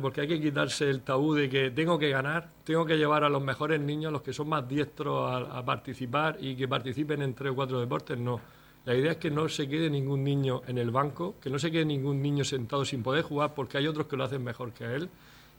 Porque 0.00 0.22
hay 0.22 0.28
que 0.28 0.40
quitarse 0.40 0.88
el 0.90 1.02
tabú 1.02 1.34
de 1.34 1.48
que 1.48 1.70
tengo 1.70 1.98
que 1.98 2.10
ganar, 2.10 2.50
tengo 2.64 2.84
que 2.84 2.96
llevar 2.96 3.22
a 3.22 3.28
los 3.28 3.42
mejores 3.42 3.80
niños, 3.80 4.12
los 4.12 4.22
que 4.22 4.32
son 4.32 4.48
más 4.48 4.66
diestros, 4.68 5.46
a, 5.48 5.64
participar 5.64 6.36
y 6.40 6.56
que 6.56 6.66
participen 6.66 7.22
en 7.22 7.34
tres 7.34 7.52
o 7.52 7.54
cuatro 7.54 7.78
deportes. 7.78 8.18
No. 8.18 8.40
La 8.86 8.94
idea 8.94 9.12
es 9.12 9.18
que 9.18 9.30
no 9.30 9.48
se 9.48 9.68
quede 9.68 9.88
ningún 9.88 10.24
niño 10.24 10.62
en 10.66 10.78
el 10.78 10.90
banco, 10.90 11.36
que 11.40 11.48
no 11.48 11.58
se 11.58 11.70
quede 11.70 11.84
ningún 11.84 12.20
niño 12.20 12.44
sentado 12.44 12.84
sin 12.84 13.02
poder 13.02 13.22
jugar 13.22 13.54
porque 13.54 13.78
hay 13.78 13.86
otros 13.86 14.06
que 14.06 14.16
lo 14.16 14.24
hacen 14.24 14.42
mejor 14.42 14.72
que 14.72 14.84
él 14.84 15.08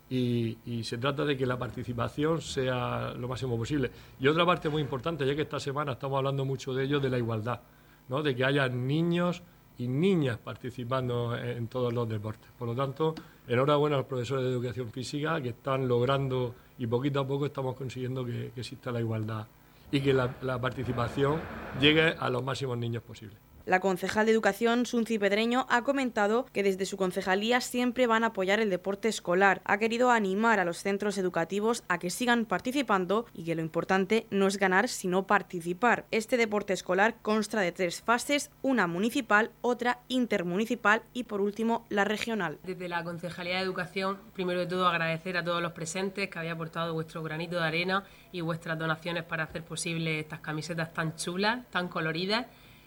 y, 0.09 0.83
se 0.83 0.97
trata 0.97 1.25
de 1.25 1.35
que 1.35 1.45
la 1.45 1.57
participación 1.57 2.41
sea 2.41 3.13
lo 3.13 3.27
máximo 3.27 3.57
posible. 3.57 3.91
Y 4.19 4.27
otra 4.27 4.45
parte 4.45 4.69
muy 4.69 4.81
importante, 4.81 5.25
ya 5.25 5.35
que 5.35 5.41
esta 5.41 5.59
semana 5.59 5.93
estamos 5.93 6.17
hablando 6.17 6.45
mucho 6.45 6.73
de 6.73 6.83
ello, 6.83 6.99
de 6.99 7.09
la 7.09 7.17
igualdad, 7.17 7.61
¿no? 8.09 8.21
de 8.21 8.35
que 8.35 8.45
haya 8.45 8.67
niños 8.69 9.41
y 9.77 9.87
niñas 9.87 10.37
participando 10.37 11.35
en, 11.37 11.67
todos 11.67 11.93
los 11.93 12.07
deportes. 12.07 12.49
Por 12.57 12.67
lo 12.67 12.75
tanto, 12.75 13.15
enhorabuena 13.47 13.95
a 13.95 13.99
los 13.99 14.07
profesores 14.07 14.45
de 14.45 14.51
educación 14.51 14.91
física 14.91 15.41
que 15.41 15.49
están 15.49 15.87
logrando 15.87 16.55
y 16.77 16.87
poquito 16.87 17.19
a 17.19 17.27
poco 17.27 17.45
estamos 17.45 17.75
consiguiendo 17.75 18.25
que, 18.25 18.51
exista 18.55 18.91
la 18.91 18.99
igualdad 18.99 19.47
y 19.91 20.01
que 20.01 20.13
la 20.13 20.59
participación 20.59 21.39
llegue 21.79 22.15
a 22.17 22.29
los 22.29 22.43
máximos 22.43 22.77
niños 22.77 23.03
posibles. 23.03 23.37
La 23.65 23.79
concejal 23.79 24.27
de 24.27 24.31
Educación, 24.31 24.85
Sunci 24.85 25.17
Pedreño, 25.17 25.65
ha 25.71 25.83
comentado 25.83 26.45
que 26.53 26.61
desde 26.61 26.85
su 26.85 26.97
concejalía 26.97 27.61
siempre 27.61 28.05
van 28.05 28.23
a 28.23 28.27
apoyar 28.27 28.59
el 28.59 28.69
deporte 28.69 29.07
escolar. 29.07 29.63
Ha 29.65 29.79
querido 29.79 30.11
animar 30.11 30.59
a 30.59 30.65
los 30.65 30.77
centros 30.77 31.17
educativos 31.17 31.83
a 31.87 31.97
que 31.97 32.11
sigan 32.11 32.45
participando 32.45 33.25
y 33.33 33.43
que 33.43 33.55
lo 33.55 33.61
importante 33.61 34.27
no 34.29 34.45
es 34.45 34.57
ganar, 34.57 34.87
sino 34.87 35.25
participar. 35.25 36.05
Este 36.11 36.37
deporte 36.37 36.73
escolar 36.73 37.15
consta 37.23 37.59
de 37.59 37.71
tres 37.71 38.03
fases, 38.03 38.51
una 38.61 38.85
municipal, 38.85 39.49
otra 39.61 39.97
intermunicipal 40.09 41.01
y 41.11 41.23
por 41.23 41.41
último 41.41 41.87
la 41.89 42.03
regional. 42.03 42.59
Desde 42.61 42.87
la 42.87 43.03
Concejalía 43.03 43.55
de 43.55 43.63
Educación, 43.63 44.19
primero 44.35 44.59
de 44.59 44.67
todo 44.67 44.87
agradecer 44.87 45.37
a 45.37 45.43
todos 45.43 45.63
los 45.63 45.71
presentes 45.71 46.29
que 46.29 46.37
habéis 46.37 46.53
aportado 46.53 46.93
vuestro 46.93 47.23
granito 47.23 47.55
de 47.55 47.63
arena 47.63 48.03
y 48.31 48.41
vuestras 48.41 48.77
donaciones 48.77 49.23
para 49.23 49.45
hacer 49.45 49.63
posible 49.63 50.19
estas 50.19 50.41
camisetas 50.41 50.93
tan 50.93 51.15
chulas, 51.15 51.67
tan 51.71 51.87
coloridas 51.87 52.45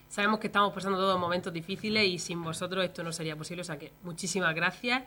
Sabemos 0.08 0.40
que 0.40 0.46
estamos 0.46 0.72
pasando 0.72 0.96
todos 0.96 1.20
momentos 1.20 1.52
difíciles 1.52 2.06
y 2.06 2.18
sin 2.18 2.42
vosotros 2.42 2.82
esto 2.82 3.02
no 3.02 3.12
sería 3.12 3.36
posible, 3.36 3.60
o 3.60 3.64
sea 3.64 3.78
que 3.78 3.92
muchísimas 4.02 4.54
gracias. 4.54 5.02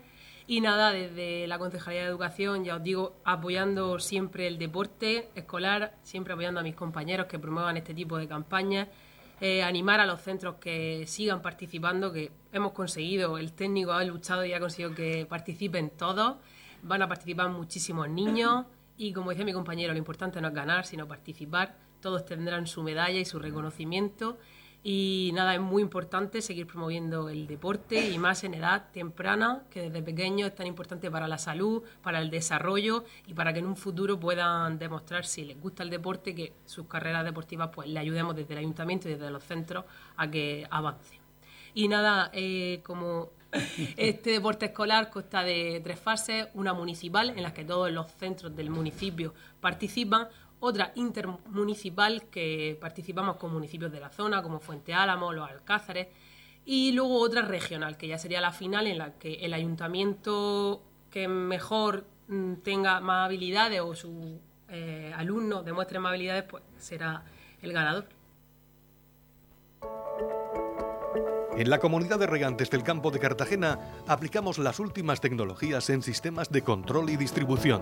Y 0.46 0.62
nada, 0.62 0.92
desde 0.92 1.48
la 1.48 1.58
Concejalía 1.58 2.02
de 2.02 2.08
Educación, 2.08 2.64
ya 2.64 2.76
os 2.76 2.84
digo, 2.84 3.16
apoyando 3.24 4.00
siempre 4.00 4.46
el 4.46 4.60
deporte 4.60 5.30
escolar, 5.34 5.96
siempre 6.04 6.34
apoyando 6.34 6.60
a 6.60 6.64
mis 6.64 6.76
compañeros 6.76 7.26
que 7.26 7.40
promuevan 7.40 7.78
este 7.78 7.96
tipo 7.96 8.18
de 8.18 8.28
campañas, 8.28 8.90
eh, 9.40 9.64
animar 9.64 10.00
a 10.00 10.06
los 10.06 10.22
centros 10.22 10.56
que 10.56 11.06
sigan 11.08 11.42
participando, 11.42 12.14
que 12.14 12.32
hemos 12.52 12.72
conseguido, 12.74 13.40
el 13.40 13.54
técnico 13.54 13.94
ha 13.94 14.04
luchado 14.04 14.46
y 14.46 14.54
ha 14.54 14.60
conseguido 14.60 14.94
que 14.94 15.26
participen 15.28 15.90
todos, 15.90 16.38
van 16.84 17.02
a 17.02 17.08
participar 17.08 17.50
muchísimos 17.50 18.08
niños 18.08 18.66
y 18.98 19.14
como 19.14 19.32
decía 19.32 19.46
mi 19.46 19.54
compañero, 19.54 19.94
lo 19.94 19.98
importante 20.00 20.40
no 20.42 20.50
es 20.50 20.54
ganar, 20.54 20.86
sino 20.86 21.08
participar, 21.08 21.76
todos 22.02 22.24
tendrán 22.24 22.68
su 22.68 22.84
medalla 22.84 23.18
y 23.18 23.26
su 23.26 23.40
reconocimiento 23.40 24.38
y 24.84 25.30
nada, 25.36 25.54
es 25.54 25.62
muy 25.62 25.84
importante 25.84 26.42
seguir 26.42 26.66
promoviendo 26.66 27.30
el 27.30 27.46
deporte 27.46 28.10
y 28.10 28.18
más 28.18 28.44
en 28.44 28.56
edad 28.56 28.90
temprana, 28.92 29.64
que 29.70 29.84
desde 29.84 30.02
pequeño 30.02 30.48
es 30.48 30.56
tan 30.56 30.66
importante 30.66 31.12
para 31.12 31.28
la 31.28 31.38
salud, 31.38 31.84
para 32.02 32.20
el 32.20 32.32
desarrollo 32.32 33.06
y 33.28 33.36
para 33.36 33.54
que 33.54 33.60
en 33.60 33.68
un 33.68 33.78
futuro 33.78 34.20
puedan 34.20 34.80
demostrar 34.80 35.26
si 35.26 35.46
les 35.46 35.62
gusta 35.62 35.84
el 35.84 35.92
deporte, 35.92 36.34
que 36.34 36.54
sus 36.66 36.88
carreras 36.88 37.24
deportivas 37.24 37.70
pues 37.72 37.90
le 37.90 38.00
ayudemos 38.00 38.36
desde 38.36 38.54
el 38.54 38.60
ayuntamiento 38.60 39.08
y 39.08 39.14
desde 39.14 39.30
los 39.30 39.44
centros 39.44 39.86
a 40.18 40.32
que 40.32 40.66
avancen. 40.72 41.20
Y 41.76 41.88
nada, 41.88 42.32
eh, 42.34 42.82
como 42.84 43.30
este 43.98 44.32
deporte 44.32 44.68
escolar 44.68 45.12
consta 45.12 45.44
de 45.44 45.80
tres 45.84 46.00
fases, 46.00 46.48
una 46.56 46.74
municipal 46.74 47.30
en 47.30 47.44
la 47.44 47.54
que 47.54 47.66
todos 47.66 47.92
los 47.92 48.12
centros 48.14 48.56
del 48.56 48.72
municipio 48.72 49.36
participan, 49.60 50.28
otra 50.62 50.92
intermunicipal 50.96 52.30
que 52.30 52.78
participamos 52.80 53.36
con 53.38 53.52
municipios 53.52 53.92
de 53.92 54.00
la 54.00 54.10
zona, 54.10 54.42
como 54.42 54.60
Fuente 54.60 54.94
Álamo, 54.94 55.34
Los 55.34 55.50
Alcázares, 55.50 56.08
y 56.64 56.92
luego 56.92 57.20
otra 57.20 57.42
regional, 57.42 57.98
que 57.98 58.08
ya 58.08 58.18
sería 58.18 58.40
la 58.40 58.52
final 58.52 58.86
en 58.88 59.00
la 59.00 59.14
que 59.14 59.34
el 59.34 59.54
ayuntamiento 59.54 60.84
que 61.10 61.28
mejor 61.28 62.06
mm, 62.28 62.54
tenga 62.64 63.00
más 63.00 63.26
habilidades 63.26 63.82
o 63.82 63.96
su 63.96 64.40
eh, 64.70 65.12
alumno 65.16 65.64
demuestre 65.64 66.00
más 66.00 66.12
habilidades, 66.12 66.44
pues 66.44 66.64
será 66.78 67.24
el 67.62 67.74
ganador. 67.74 68.06
En 71.58 71.70
la 71.70 71.80
comunidad 71.80 72.20
de 72.20 72.28
regantes 72.28 72.70
del 72.70 72.84
campo 72.84 73.10
de 73.10 73.20
Cartagena 73.20 73.80
aplicamos 74.08 74.60
las 74.60 74.80
últimas 74.80 75.22
tecnologías 75.22 75.90
en 75.90 76.04
sistemas 76.04 76.52
de 76.52 76.62
control 76.62 77.10
y 77.10 77.18
distribución 77.18 77.82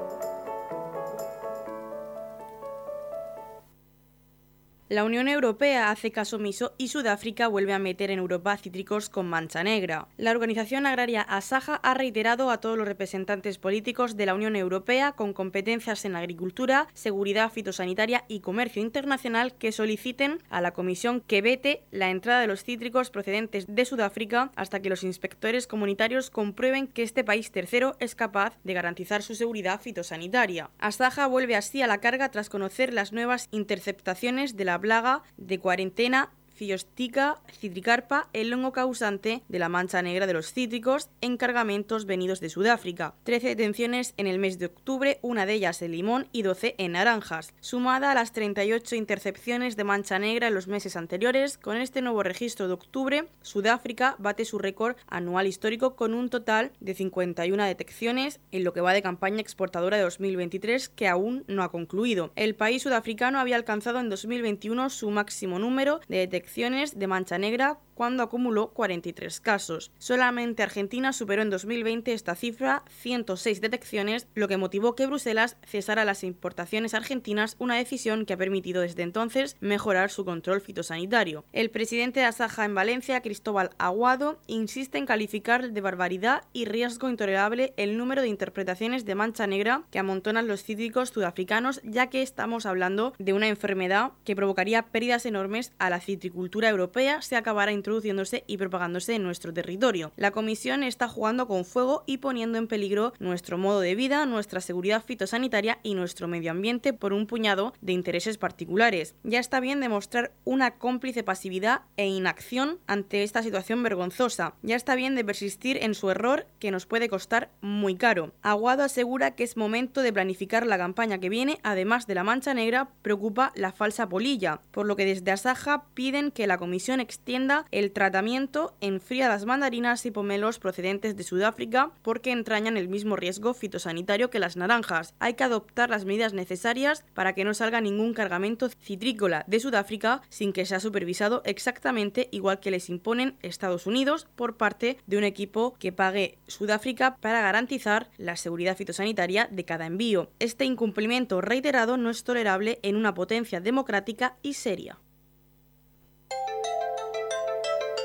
La 4.91 5.05
Unión 5.05 5.29
Europea 5.29 5.89
hace 5.89 6.11
caso 6.11 6.35
omiso 6.35 6.73
y 6.77 6.89
Sudáfrica 6.89 7.47
vuelve 7.47 7.71
a 7.71 7.79
meter 7.79 8.11
en 8.11 8.19
Europa 8.19 8.57
cítricos 8.57 9.07
con 9.07 9.25
mancha 9.25 9.63
negra. 9.63 10.09
La 10.17 10.31
organización 10.31 10.85
agraria 10.85 11.21
Asaja 11.21 11.75
ha 11.75 11.93
reiterado 11.93 12.51
a 12.51 12.59
todos 12.59 12.77
los 12.77 12.85
representantes 12.85 13.57
políticos 13.57 14.17
de 14.17 14.25
la 14.25 14.33
Unión 14.33 14.57
Europea 14.57 15.13
con 15.13 15.31
competencias 15.31 16.03
en 16.03 16.17
agricultura, 16.17 16.89
seguridad 16.93 17.53
fitosanitaria 17.53 18.25
y 18.27 18.41
comercio 18.41 18.81
internacional 18.81 19.53
que 19.53 19.71
soliciten 19.71 20.39
a 20.49 20.59
la 20.59 20.73
Comisión 20.73 21.21
que 21.21 21.41
vete 21.41 21.83
la 21.91 22.09
entrada 22.09 22.41
de 22.41 22.47
los 22.47 22.65
cítricos 22.65 23.11
procedentes 23.11 23.73
de 23.73 23.85
Sudáfrica 23.85 24.51
hasta 24.57 24.81
que 24.81 24.89
los 24.89 25.05
inspectores 25.05 25.67
comunitarios 25.67 26.29
comprueben 26.29 26.87
que 26.87 27.03
este 27.03 27.23
país 27.23 27.53
tercero 27.53 27.95
es 28.01 28.13
capaz 28.13 28.57
de 28.65 28.73
garantizar 28.73 29.23
su 29.23 29.35
seguridad 29.35 29.79
fitosanitaria. 29.79 30.69
Asaja 30.79 31.27
vuelve 31.27 31.55
así 31.55 31.81
a 31.81 31.87
la 31.87 31.99
carga 31.99 32.29
tras 32.29 32.49
conocer 32.49 32.93
las 32.93 33.13
nuevas 33.13 33.47
interceptaciones 33.51 34.57
de 34.57 34.65
la 34.65 34.80
plaga 34.81 35.23
de 35.37 35.59
cuarentena 35.59 36.31
Fiostica 36.61 37.39
citricarpa, 37.59 38.29
el 38.33 38.53
hongo 38.53 38.71
causante 38.71 39.41
de 39.49 39.57
la 39.57 39.67
mancha 39.67 40.03
negra 40.03 40.27
de 40.27 40.33
los 40.33 40.53
cítricos 40.53 41.09
en 41.19 41.37
cargamentos 41.37 42.05
venidos 42.05 42.39
de 42.39 42.49
Sudáfrica. 42.49 43.15
13 43.23 43.47
detenciones 43.47 44.13
en 44.17 44.27
el 44.27 44.37
mes 44.37 44.59
de 44.59 44.67
octubre, 44.67 45.17
una 45.23 45.47
de 45.47 45.53
ellas 45.53 45.81
en 45.81 45.93
limón 45.93 46.27
y 46.31 46.43
12 46.43 46.75
en 46.77 46.91
naranjas. 46.91 47.55
Sumada 47.61 48.11
a 48.11 48.13
las 48.13 48.31
38 48.31 48.95
intercepciones 48.95 49.75
de 49.75 49.83
mancha 49.85 50.19
negra 50.19 50.49
en 50.49 50.53
los 50.53 50.67
meses 50.67 50.95
anteriores, 50.95 51.57
con 51.57 51.77
este 51.77 52.03
nuevo 52.03 52.21
registro 52.21 52.67
de 52.67 52.73
octubre, 52.73 53.25
Sudáfrica 53.41 54.15
bate 54.19 54.45
su 54.45 54.59
récord 54.59 54.97
anual 55.07 55.47
histórico 55.47 55.95
con 55.95 56.13
un 56.13 56.29
total 56.29 56.73
de 56.79 56.93
51 56.93 57.63
detecciones 57.63 58.39
en 58.51 58.63
lo 58.63 58.71
que 58.71 58.81
va 58.81 58.93
de 58.93 59.01
campaña 59.01 59.41
exportadora 59.41 59.97
de 59.97 60.03
2023 60.03 60.89
que 60.89 61.07
aún 61.07 61.43
no 61.47 61.63
ha 61.63 61.71
concluido. 61.71 62.31
El 62.35 62.53
país 62.53 62.83
sudafricano 62.83 63.39
había 63.39 63.55
alcanzado 63.55 63.99
en 63.99 64.09
2021 64.09 64.91
su 64.91 65.09
máximo 65.09 65.57
número 65.57 66.01
de 66.07 66.17
detecciones 66.17 66.50
de 66.55 67.07
mancha 67.07 67.37
negra 67.37 67.79
cuando 68.01 68.23
acumuló 68.23 68.69
43 68.69 69.39
casos. 69.41 69.91
Solamente 69.99 70.63
Argentina 70.63 71.13
superó 71.13 71.43
en 71.43 71.51
2020 71.51 72.13
esta 72.13 72.33
cifra, 72.33 72.83
106 72.89 73.61
detecciones, 73.61 74.27
lo 74.33 74.47
que 74.47 74.57
motivó 74.57 74.95
que 74.95 75.05
Bruselas 75.05 75.55
cesara 75.63 76.03
las 76.03 76.23
importaciones 76.23 76.95
argentinas, 76.95 77.55
una 77.59 77.75
decisión 77.75 78.25
que 78.25 78.33
ha 78.33 78.37
permitido 78.37 78.81
desde 78.81 79.03
entonces 79.03 79.55
mejorar 79.59 80.09
su 80.09 80.25
control 80.25 80.61
fitosanitario. 80.61 81.45
El 81.53 81.69
presidente 81.69 82.21
de 82.21 82.25
Asaja 82.25 82.65
en 82.65 82.73
Valencia, 82.73 83.21
Cristóbal 83.21 83.69
Aguado, 83.77 84.39
insiste 84.47 84.97
en 84.97 85.05
calificar 85.05 85.71
de 85.71 85.81
barbaridad 85.81 86.45
y 86.53 86.65
riesgo 86.65 87.07
intolerable 87.07 87.75
el 87.77 87.99
número 87.99 88.23
de 88.23 88.29
interpretaciones 88.29 89.05
de 89.05 89.13
mancha 89.13 89.45
negra 89.45 89.83
que 89.91 89.99
amontonan 89.99 90.47
los 90.47 90.63
cítricos 90.63 91.09
sudafricanos, 91.09 91.79
ya 91.83 92.07
que 92.07 92.23
estamos 92.23 92.65
hablando 92.65 93.13
de 93.19 93.33
una 93.33 93.47
enfermedad 93.47 94.13
que 94.23 94.35
provocaría 94.35 94.87
pérdidas 94.87 95.27
enormes 95.27 95.71
a 95.77 95.91
la 95.91 95.99
citricultura 95.99 96.67
europea 96.67 97.21
si 97.21 97.35
acabara 97.35 97.71
introduciéndose 97.91 98.43
y 98.47 98.57
propagándose 98.57 99.15
en 99.15 99.23
nuestro 99.23 99.53
territorio. 99.53 100.11
La 100.15 100.31
Comisión 100.31 100.83
está 100.83 101.09
jugando 101.09 101.47
con 101.47 101.65
fuego 101.65 102.03
y 102.05 102.17
poniendo 102.17 102.57
en 102.57 102.67
peligro 102.67 103.13
nuestro 103.19 103.57
modo 103.57 103.81
de 103.81 103.95
vida, 103.95 104.25
nuestra 104.25 104.61
seguridad 104.61 105.03
fitosanitaria 105.03 105.79
y 105.83 105.93
nuestro 105.93 106.27
medio 106.27 106.51
ambiente 106.51 106.93
por 106.93 107.11
un 107.11 107.27
puñado 107.27 107.73
de 107.81 107.91
intereses 107.91 108.37
particulares. 108.37 109.15
Ya 109.23 109.39
está 109.39 109.59
bien 109.59 109.81
demostrar 109.81 110.31
una 110.45 110.75
cómplice 110.75 111.23
pasividad 111.23 111.81
e 111.97 112.07
inacción 112.07 112.79
ante 112.87 113.23
esta 113.23 113.43
situación 113.43 113.83
vergonzosa. 113.83 114.55
Ya 114.61 114.75
está 114.75 114.95
bien 114.95 115.15
de 115.15 115.25
persistir 115.25 115.77
en 115.81 115.93
su 115.93 116.09
error 116.09 116.47
que 116.59 116.71
nos 116.71 116.85
puede 116.85 117.09
costar 117.09 117.49
muy 117.59 117.95
caro. 117.95 118.31
Aguado 118.41 118.83
asegura 118.83 119.31
que 119.31 119.43
es 119.43 119.57
momento 119.57 120.01
de 120.01 120.13
planificar 120.13 120.65
la 120.65 120.77
campaña 120.77 121.19
que 121.19 121.29
viene, 121.29 121.59
además 121.63 122.07
de 122.07 122.15
la 122.15 122.23
mancha 122.23 122.53
negra, 122.53 122.89
preocupa 123.01 123.51
la 123.55 123.73
falsa 123.73 124.07
polilla, 124.07 124.61
por 124.71 124.85
lo 124.85 124.95
que 124.95 125.05
desde 125.05 125.31
Asaja 125.31 125.85
piden 125.93 126.31
que 126.31 126.47
la 126.47 126.57
Comisión 126.57 127.01
extienda 127.01 127.65
el 127.71 127.91
tratamiento 127.91 128.75
en 128.81 129.01
frías 129.01 129.45
mandarinas 129.45 130.05
y 130.05 130.11
pomelos 130.11 130.59
procedentes 130.59 131.15
de 131.15 131.23
Sudáfrica 131.23 131.91
porque 132.01 132.31
entrañan 132.31 132.77
el 132.77 132.87
mismo 132.87 133.15
riesgo 133.15 133.53
fitosanitario 133.53 134.29
que 134.29 134.39
las 134.39 134.57
naranjas. 134.57 135.13
Hay 135.19 135.33
que 135.33 135.43
adoptar 135.43 135.89
las 135.89 136.05
medidas 136.05 136.33
necesarias 136.33 137.03
para 137.13 137.33
que 137.33 137.43
no 137.43 137.53
salga 137.53 137.81
ningún 137.81 138.13
cargamento 138.13 138.69
citrícola 138.69 139.43
de 139.47 139.59
Sudáfrica 139.59 140.21
sin 140.29 140.53
que 140.53 140.65
sea 140.65 140.79
supervisado 140.79 141.41
exactamente 141.45 142.27
igual 142.31 142.59
que 142.59 142.71
les 142.71 142.89
imponen 142.89 143.37
Estados 143.41 143.87
Unidos 143.87 144.27
por 144.35 144.57
parte 144.57 144.97
de 145.07 145.17
un 145.17 145.23
equipo 145.23 145.75
que 145.79 145.91
pague 145.91 146.37
Sudáfrica 146.47 147.17
para 147.17 147.41
garantizar 147.41 148.09
la 148.17 148.35
seguridad 148.35 148.77
fitosanitaria 148.77 149.47
de 149.49 149.65
cada 149.65 149.85
envío. 149.85 150.31
Este 150.39 150.65
incumplimiento 150.65 151.41
reiterado 151.41 151.97
no 151.97 152.09
es 152.09 152.23
tolerable 152.23 152.79
en 152.83 152.95
una 152.95 153.13
potencia 153.13 153.61
democrática 153.61 154.35
y 154.41 154.53
seria. 154.53 154.97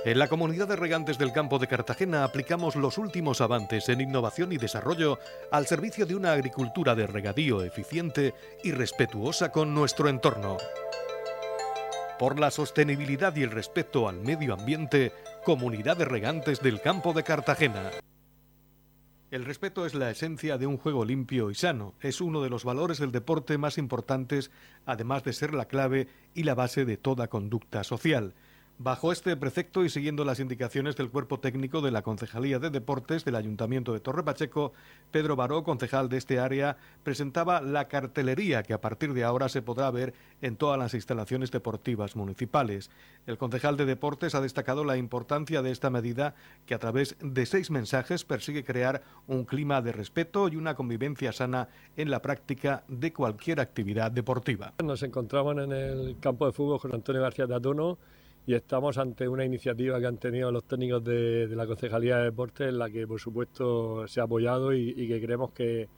En 0.06 0.20
la 0.20 0.28
comunidad 0.28 0.68
de 0.68 0.76
regantes 0.76 1.18
del 1.18 1.32
campo 1.32 1.58
de 1.58 1.66
Cartagena 1.66 2.22
aplicamos 2.22 2.76
los 2.76 2.96
últimos 2.96 3.40
avances 3.40 3.88
en 3.88 4.00
innovación 4.00 4.52
y 4.52 4.56
desarrollo 4.56 5.18
al 5.50 5.66
servicio 5.66 6.06
de 6.06 6.14
una 6.14 6.30
agricultura 6.30 6.94
de 6.94 7.08
regadío 7.08 7.64
eficiente 7.64 8.32
y 8.62 8.70
respetuosa 8.70 9.50
con 9.50 9.74
nuestro 9.74 10.08
entorno. 10.08 10.58
Por 12.20 12.38
la 12.38 12.52
sostenibilidad 12.52 13.34
y 13.34 13.42
el 13.42 13.50
respeto 13.50 14.08
al 14.08 14.20
medio 14.20 14.54
ambiente, 14.54 15.12
Comunidad 15.44 15.96
de 15.96 16.04
Regantes 16.04 16.60
del 16.60 16.80
Campo 16.80 17.12
de 17.12 17.24
Cartagena. 17.24 17.90
El 19.32 19.44
respeto 19.44 19.86
es 19.86 19.94
la 19.94 20.12
esencia 20.12 20.56
de 20.56 20.68
un 20.68 20.78
juego 20.78 21.04
limpio 21.04 21.50
y 21.50 21.56
sano. 21.56 21.94
Es 22.00 22.20
uno 22.20 22.44
de 22.44 22.48
los 22.48 22.62
valores 22.62 22.98
del 22.98 23.10
deporte 23.10 23.58
más 23.58 23.76
importantes, 23.76 24.52
además 24.84 25.24
de 25.24 25.32
ser 25.32 25.52
la 25.52 25.64
clave 25.64 26.06
y 26.32 26.44
la 26.44 26.54
base 26.54 26.84
de 26.84 26.96
toda 26.96 27.26
conducta 27.26 27.82
social. 27.82 28.34
Bajo 28.78 29.10
este 29.10 29.34
precepto 29.38 29.86
y 29.86 29.88
siguiendo 29.88 30.22
las 30.26 30.38
indicaciones 30.38 30.96
del 30.96 31.08
cuerpo 31.08 31.40
técnico 31.40 31.80
de 31.80 31.90
la 31.90 32.02
Concejalía 32.02 32.58
de 32.58 32.68
Deportes 32.68 33.24
del 33.24 33.36
Ayuntamiento 33.36 33.94
de 33.94 34.00
Torre 34.00 34.22
Pacheco, 34.22 34.74
Pedro 35.10 35.34
Baró, 35.34 35.64
concejal 35.64 36.10
de 36.10 36.18
este 36.18 36.40
área, 36.40 36.76
presentaba 37.02 37.62
la 37.62 37.88
cartelería 37.88 38.62
que 38.62 38.74
a 38.74 38.82
partir 38.82 39.14
de 39.14 39.24
ahora 39.24 39.48
se 39.48 39.62
podrá 39.62 39.90
ver 39.90 40.12
en 40.42 40.56
todas 40.56 40.78
las 40.78 40.92
instalaciones 40.92 41.50
deportivas 41.50 42.16
municipales. 42.16 42.90
El 43.26 43.38
concejal 43.38 43.78
de 43.78 43.86
Deportes 43.86 44.34
ha 44.34 44.42
destacado 44.42 44.84
la 44.84 44.98
importancia 44.98 45.62
de 45.62 45.70
esta 45.70 45.88
medida 45.88 46.34
que 46.66 46.74
a 46.74 46.78
través 46.78 47.16
de 47.22 47.46
seis 47.46 47.70
mensajes 47.70 48.26
persigue 48.26 48.62
crear 48.62 49.02
un 49.26 49.46
clima 49.46 49.80
de 49.80 49.92
respeto 49.92 50.48
y 50.48 50.56
una 50.56 50.74
convivencia 50.74 51.32
sana 51.32 51.70
en 51.96 52.10
la 52.10 52.20
práctica 52.20 52.84
de 52.88 53.10
cualquier 53.14 53.58
actividad 53.58 54.12
deportiva. 54.12 54.74
Nos 54.84 55.02
encontramos 55.02 55.56
en 55.56 55.72
el 55.72 56.16
campo 56.20 56.44
de 56.44 56.52
fútbol 56.52 56.78
con 56.78 56.94
Antonio 56.94 57.22
García 57.22 57.46
de 57.46 57.54
Atono 57.54 57.96
y 58.46 58.54
estamos 58.54 58.96
ante 58.96 59.28
una 59.28 59.44
iniciativa 59.44 59.98
que 59.98 60.06
han 60.06 60.18
tenido 60.18 60.52
los 60.52 60.64
técnicos 60.64 61.02
de, 61.02 61.48
la 61.48 61.66
Concejalía 61.66 62.18
de 62.18 62.24
Deportes 62.26 62.68
en 62.68 62.78
la 62.78 62.88
que 62.88 63.04
por 63.06 63.20
supuesto 63.20 64.06
se 64.06 64.20
ha 64.20 64.24
apoyado 64.24 64.72
y, 64.72 64.94
que 65.08 65.20
creemos 65.20 65.50
que, 65.50 65.88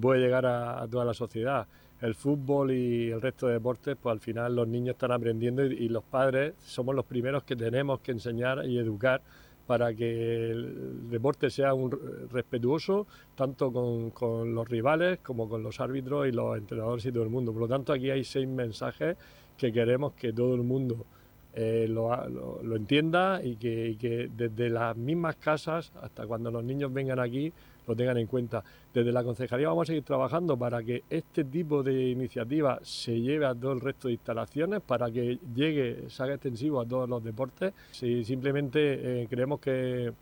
puede 0.00 0.20
llegar 0.20 0.46
a, 0.46 0.86
toda 0.88 1.04
la 1.04 1.12
sociedad. 1.12 1.66
El 2.00 2.14
fútbol 2.14 2.70
y 2.70 3.10
el 3.10 3.20
resto 3.20 3.48
de 3.48 3.54
deportes, 3.54 3.96
pues 4.00 4.12
al 4.12 4.20
final 4.20 4.56
los 4.56 4.66
niños 4.66 4.94
están 4.94 5.12
aprendiendo 5.12 5.62
y, 5.62 5.88
los 5.90 6.02
padres 6.04 6.54
somos 6.64 6.94
los 6.94 7.04
primeros 7.04 7.42
que 7.42 7.54
tenemos 7.54 8.00
que 8.00 8.12
enseñar 8.12 8.64
y 8.66 8.78
educar 8.78 9.20
para 9.66 9.92
que 9.92 10.50
el 10.50 11.10
deporte 11.10 11.50
sea 11.50 11.74
un 11.74 11.90
respetuoso 12.32 13.06
tanto 13.34 13.70
con, 13.70 14.10
con, 14.10 14.54
los 14.54 14.66
rivales 14.68 15.18
como 15.18 15.48
con 15.48 15.62
los 15.62 15.78
árbitros 15.80 16.26
y 16.28 16.32
los 16.32 16.56
entrenadores 16.56 17.04
y 17.04 17.12
todo 17.12 17.24
el 17.24 17.30
mundo. 17.30 17.52
Por 17.52 17.62
lo 17.62 17.68
tanto, 17.68 17.92
aquí 17.92 18.10
hay 18.10 18.24
seis 18.24 18.48
mensajes 18.48 19.18
que 19.58 19.70
queremos 19.70 20.14
que 20.14 20.32
todo 20.32 20.54
el 20.54 20.62
mundo 20.62 21.04
eh, 21.54 21.86
lo, 21.88 22.14
lo, 22.62 22.76
entienda 22.76 23.40
y 23.42 23.56
que, 23.56 24.30
desde 24.36 24.70
las 24.70 24.96
mismas 24.96 25.34
casas 25.36 25.92
hasta 26.00 26.24
cuando 26.26 26.50
los 26.50 26.62
niños 26.62 26.92
vengan 26.92 27.18
aquí 27.18 27.52
lo 27.88 27.96
tengan 27.96 28.18
en 28.18 28.28
cuenta. 28.28 28.62
Desde 28.94 29.10
la 29.10 29.24
concejalía 29.24 29.66
vamos 29.68 29.82
a 29.82 29.88
seguir 29.88 30.04
trabajando 30.04 30.56
para 30.56 30.80
que 30.82 31.02
este 31.10 31.42
tipo 31.44 31.82
de 31.82 32.10
iniciativa 32.10 32.78
se 32.82 33.20
lleve 33.20 33.46
a 33.46 33.54
todo 33.54 33.72
el 33.72 33.80
resto 33.80 34.06
de 34.06 34.14
instalaciones, 34.14 34.80
para 34.80 35.10
que 35.10 35.38
llegue, 35.54 36.08
se 36.08 36.22
haga 36.22 36.34
extensivo 36.34 36.80
a 36.80 36.86
todos 36.86 37.08
los 37.08 37.24
deportes. 37.24 37.72
Si 37.90 38.24
simplemente 38.24 39.22
eh, 39.22 39.26
creemos 39.28 39.58
que, 39.58 40.12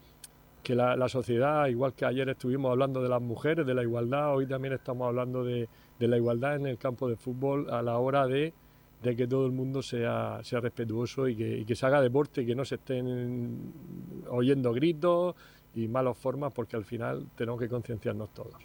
que 0.62 0.74
la, 0.74 1.08
sociedad, 1.10 1.66
igual 1.66 1.92
que 1.92 2.06
ayer 2.06 2.30
estuvimos 2.30 2.70
hablando 2.70 3.02
de 3.02 3.08
las 3.10 3.20
mujeres, 3.20 3.66
de 3.66 3.74
la 3.74 3.82
igualdad, 3.82 4.34
hoy 4.34 4.46
también 4.46 4.72
estamos 4.72 5.06
hablando 5.06 5.44
de, 5.44 5.68
de 5.98 6.08
la 6.08 6.16
igualdad 6.16 6.56
en 6.56 6.66
el 6.66 6.78
campo 6.78 7.06
de 7.06 7.16
fútbol 7.16 7.68
a 7.70 7.82
la 7.82 7.98
hora 7.98 8.26
de 8.26 8.54
de 9.02 9.16
que 9.16 9.26
todo 9.26 9.46
el 9.46 9.52
mundo 9.52 9.82
sea, 9.82 10.40
sea 10.42 10.61
respetuoso 10.61 11.28
y 11.28 11.37
que, 11.37 11.58
y 11.58 11.64
que 11.64 11.76
se 11.76 11.87
haga 11.87 12.00
deporte, 12.00 12.44
que 12.44 12.54
no 12.54 12.64
se 12.64 12.76
estén 12.76 13.72
oyendo 14.30 14.72
gritos 14.72 15.34
y 15.74 15.88
malas 15.88 16.16
formas, 16.16 16.52
porque 16.52 16.76
al 16.76 16.84
final 16.84 17.26
tenemos 17.37 17.61
que 17.61 17.68
concienciarnos 17.68 18.32
todos. 18.34 18.56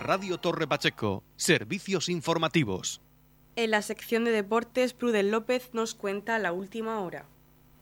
Radio 0.00 0.38
Torre 0.38 0.66
Pacheco, 0.66 1.22
servicios 1.36 2.08
informativos. 2.08 3.00
En 3.54 3.70
la 3.70 3.82
sección 3.82 4.24
de 4.24 4.30
deportes, 4.30 4.92
Prudel 4.94 5.30
López 5.30 5.70
nos 5.72 5.94
cuenta 5.94 6.38
la 6.38 6.52
última 6.52 7.00
hora. 7.00 7.26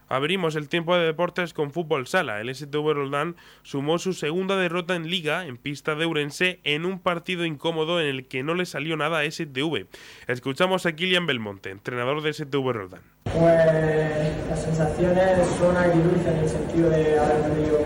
Abrimos 0.09 0.57
el 0.57 0.69
tiempo 0.69 0.97
de 0.97 1.05
deportes 1.05 1.53
con 1.53 1.71
fútbol 1.71 2.07
sala. 2.07 2.41
El 2.41 2.55
STV 2.55 2.95
Roldán 2.95 3.37
sumó 3.63 3.99
su 3.99 4.15
segunda 4.15 4.57
derrota 4.57 4.97
en 4.97 5.11
liga 5.11 5.47
en 5.47 5.59
pista 5.59 5.95
de 5.95 6.07
Urense 6.07 6.61
en 6.65 6.87
un 6.87 6.99
partido 6.99 7.45
incómodo 7.45 8.01
en 8.01 8.07
el 8.07 8.27
que 8.27 8.43
no 8.43 8.55
le 8.55 8.65
salió 8.65 8.97
nada 8.97 9.19
a 9.19 9.31
STV. 9.31 9.87
Escuchamos 10.27 10.87
a 10.87 10.93
Kilian 10.93 11.27
Belmonte, 11.27 11.71
entrenador 11.71 12.23
de 12.23 12.33
STV 12.33 12.73
Roldán. 12.73 13.03
Pues 13.25 14.49
las 14.49 14.63
sensaciones 14.63 15.47
son 15.59 15.77
agridulces 15.77 16.27
en 16.27 16.39
el 16.39 16.49
sentido 16.49 16.91
de 16.91 17.19
haber 17.19 17.43
perdido 17.43 17.79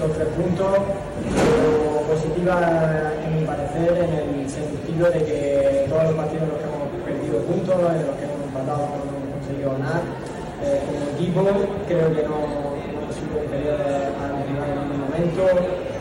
los 0.00 0.12
tres 0.12 0.28
puntos, 0.28 0.78
pero 1.22 2.02
positiva 2.08 3.12
en 3.24 3.40
mi 3.40 3.46
parecer 3.46 3.92
en 3.96 4.40
el 4.40 4.50
sentido 4.50 5.10
de 5.10 5.24
que 5.24 5.86
todos 5.88 6.04
los 6.04 6.14
partidos 6.14 6.42
en 6.42 6.48
los 6.48 6.58
que 6.58 6.64
hemos 6.64 7.04
perdido 7.04 7.38
puntos, 7.42 7.74
en 7.94 8.06
los 8.06 8.16
que 8.16 8.24
hemos 8.24 8.42
empatado, 8.42 8.88
no 8.88 9.16
hemos 9.16 9.34
conseguido 9.38 9.70
ganar 9.72 10.02
eh, 10.64 10.80
como 10.88 11.04
equipo 11.10 11.40
creo 11.86 12.08
que 12.14 12.22
no, 12.24 12.38
no 12.40 13.02
hemos 13.04 13.14
sido 13.14 13.44
inferiores 13.44 14.08
al 14.16 14.32
rival 14.48 14.68
en 14.72 14.78
ningún 14.80 15.00
momento, 15.04 15.42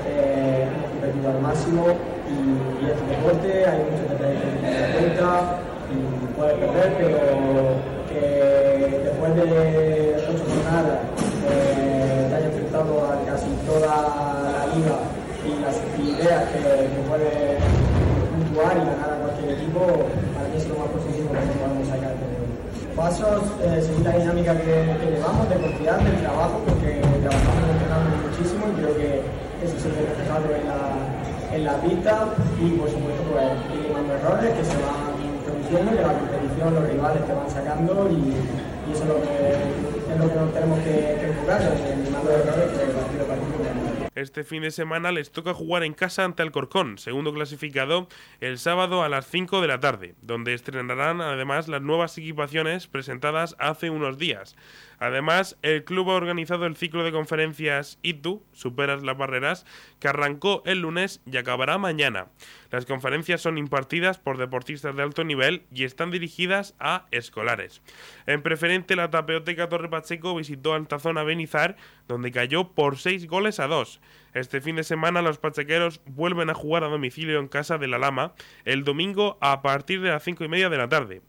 eh, 0.07 0.67
hemos 0.71 0.89
competido 0.91 1.29
al 1.29 1.41
máximo 1.41 1.83
y, 2.31 2.85
es 2.87 2.97
un 2.99 3.09
deporte, 3.09 3.65
hay 3.65 3.79
detalles 3.83 4.47
que 4.47 4.55
tener 4.55 4.83
en 4.83 4.91
cuenta 4.93 5.59
y 5.91 5.95
puedes 6.35 6.55
perder, 6.59 6.89
pero 6.97 7.23
que 8.07 8.23
después 9.03 9.35
de 9.35 10.15
ocho 10.29 10.43
jornadas 10.47 10.99
eh, 11.51 12.27
te 12.29 12.35
haya 12.35 12.47
enfrentado 12.47 12.91
a 13.03 13.25
casi 13.25 13.51
toda 13.67 13.87
la 13.87 14.67
liga 14.75 14.97
y 15.43 15.59
las 15.59 15.75
ideas 15.99 16.43
que, 16.51 16.59
que 16.59 17.01
puedes 17.07 17.59
puntuar 18.31 18.77
y 18.77 18.79
ganar 18.79 19.11
a 19.11 19.19
cualquier 19.23 19.59
equipo, 19.59 20.07
para 20.35 20.47
mí 20.47 20.55
es 20.55 20.67
lo 20.67 20.75
más 20.79 20.87
positivo 20.87 21.31
que 21.31 21.82
pasos, 22.95 23.41
eh, 23.61 23.81
seguir 23.81 24.05
la 24.05 24.11
dinámica 24.17 24.53
que, 24.57 24.85
llevamos, 25.09 25.49
de 25.49 25.55
confiar, 25.55 26.03
del 26.03 26.17
trabajo, 26.21 26.61
porque 26.67 27.01
trabajamos 27.01 27.65
entrenando 27.73 28.09
muchísimo 28.21 28.61
y 28.69 28.73
creo 28.77 28.93
que 28.97 29.09
eso 29.65 29.75
se 29.81 29.89
ve 29.89 30.05
reflejado 30.05 30.45
en 30.53 30.63
la, 30.69 30.93
en 31.55 31.63
la 31.65 31.75
pista 31.81 32.29
y 32.61 32.69
por 32.77 32.89
supuesto 32.89 33.23
pues 33.33 33.49
eliminando 33.73 34.13
errores 34.13 34.51
que 34.53 34.65
se 34.65 34.77
van 34.77 35.13
produciendo, 35.45 35.89
que 35.91 36.01
la 36.01 36.13
competición, 36.13 36.75
los 36.75 36.85
rivales 36.89 37.25
te 37.25 37.33
van 37.33 37.49
sacando 37.49 38.09
y, 38.09 38.33
eso 38.91 39.03
es 39.03 39.09
lo 39.09 39.15
que, 39.15 39.57
es 39.57 40.17
lo 40.19 40.27
que 40.27 40.35
nos 40.35 40.53
tenemos 40.53 40.77
que, 40.83 41.17
enfocar, 41.23 41.61
eliminando 41.63 42.29
errores 42.29 42.67
que 42.77 42.93
partido 42.93 43.23
a 43.23 43.27
partido. 43.27 43.32
Este 44.23 44.45
fin 44.45 44.61
de 44.61 44.71
semana 44.71 45.11
les 45.11 45.33
toca 45.33 45.53
jugar 45.53 45.83
en 45.83 45.93
casa 45.93 46.23
ante 46.23 46.43
Alcorcón, 46.43 46.97
segundo 46.97 47.33
clasificado, 47.33 48.07
el 48.39 48.57
sábado 48.57 49.03
a 49.03 49.09
las 49.09 49.27
5 49.27 49.59
de 49.59 49.67
la 49.67 49.81
tarde, 49.81 50.15
donde 50.21 50.53
estrenarán 50.53 51.19
además 51.19 51.67
las 51.67 51.81
nuevas 51.81 52.17
equipaciones 52.17 52.87
presentadas 52.87 53.57
hace 53.59 53.89
unos 53.89 54.17
días. 54.17 54.55
Además, 54.99 55.57
el 55.61 55.83
club 55.83 56.09
ha 56.11 56.15
organizado 56.15 56.65
el 56.65 56.75
ciclo 56.75 57.03
de 57.03 57.11
conferencias 57.11 57.99
ITU, 58.01 58.43
Superas 58.51 59.03
las 59.03 59.17
Barreras, 59.17 59.65
que 59.99 60.07
arrancó 60.07 60.63
el 60.65 60.79
lunes 60.79 61.21
y 61.25 61.37
acabará 61.37 61.77
mañana. 61.77 62.27
Las 62.71 62.85
conferencias 62.85 63.41
son 63.41 63.57
impartidas 63.57 64.17
por 64.17 64.37
deportistas 64.37 64.95
de 64.95 65.03
alto 65.03 65.23
nivel 65.23 65.63
y 65.73 65.83
están 65.83 66.11
dirigidas 66.11 66.75
a 66.79 67.05
escolares. 67.11 67.81
En 68.25 68.41
preferente, 68.41 68.95
la 68.95 69.09
Tapeoteca 69.11 69.69
Torre 69.69 69.89
Pacheco 69.89 70.35
visitó 70.35 70.73
Altazona 70.73 71.23
Benizar, 71.23 71.75
donde 72.07 72.31
cayó 72.31 72.69
por 72.69 72.97
6 72.97 73.27
goles 73.27 73.59
a 73.59 73.67
2. 73.67 74.01
Este 74.33 74.61
fin 74.61 74.75
de 74.75 74.83
semana 74.83 75.21
los 75.21 75.37
pachequeros 75.37 76.01
vuelven 76.05 76.49
a 76.49 76.55
jugar 76.55 76.83
a 76.83 76.87
domicilio 76.87 77.39
en 77.39 77.47
casa 77.47 77.77
de 77.77 77.87
la 77.87 77.99
Lama 77.99 78.33
el 78.65 78.83
domingo 78.83 79.37
a 79.41 79.61
partir 79.61 80.01
de 80.01 80.09
las 80.09 80.23
5 80.23 80.43
y 80.43 80.47
media 80.47 80.69
de 80.69 80.77
la 80.77 80.89
tarde. 80.89 81.21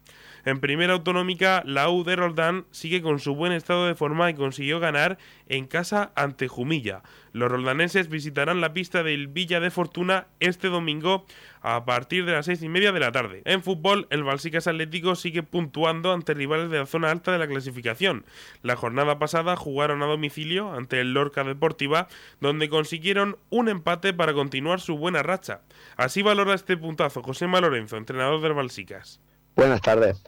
En 0.44 0.60
primera 0.60 0.92
autonómica, 0.92 1.62
la 1.64 1.88
U 1.88 2.04
de 2.04 2.16
Roldán 2.16 2.66
sigue 2.70 3.00
con 3.00 3.18
su 3.18 3.34
buen 3.34 3.52
estado 3.52 3.86
de 3.86 3.94
forma 3.94 4.28
y 4.28 4.34
consiguió 4.34 4.78
ganar 4.78 5.16
en 5.48 5.66
casa 5.66 6.12
ante 6.16 6.48
Jumilla. 6.48 7.02
Los 7.32 7.50
roldaneses 7.50 8.10
visitarán 8.10 8.60
la 8.60 8.74
pista 8.74 9.02
del 9.02 9.28
Villa 9.28 9.58
de 9.60 9.70
Fortuna 9.70 10.26
este 10.40 10.68
domingo 10.68 11.24
a 11.62 11.86
partir 11.86 12.26
de 12.26 12.32
las 12.32 12.44
seis 12.44 12.62
y 12.62 12.68
media 12.68 12.92
de 12.92 13.00
la 13.00 13.10
tarde. 13.10 13.40
En 13.46 13.62
fútbol, 13.62 14.06
el 14.10 14.22
Balsicas 14.22 14.66
Atlético 14.66 15.14
sigue 15.14 15.42
puntuando 15.42 16.12
ante 16.12 16.34
rivales 16.34 16.68
de 16.70 16.78
la 16.78 16.86
zona 16.86 17.10
alta 17.10 17.32
de 17.32 17.38
la 17.38 17.48
clasificación. 17.48 18.26
La 18.62 18.76
jornada 18.76 19.18
pasada 19.18 19.56
jugaron 19.56 20.02
a 20.02 20.06
domicilio 20.06 20.74
ante 20.74 21.00
el 21.00 21.14
Lorca 21.14 21.42
Deportiva, 21.42 22.06
donde 22.42 22.68
consiguieron 22.68 23.38
un 23.48 23.70
empate 23.70 24.12
para 24.12 24.34
continuar 24.34 24.80
su 24.80 24.98
buena 24.98 25.22
racha. 25.22 25.62
Así 25.96 26.20
valora 26.20 26.52
este 26.52 26.76
puntazo 26.76 27.22
José 27.22 27.48
Lorenzo, 27.48 27.96
entrenador 27.96 28.42
del 28.42 28.52
Balsicas. 28.52 29.20
Buenas 29.56 29.80
tardes 29.82 30.22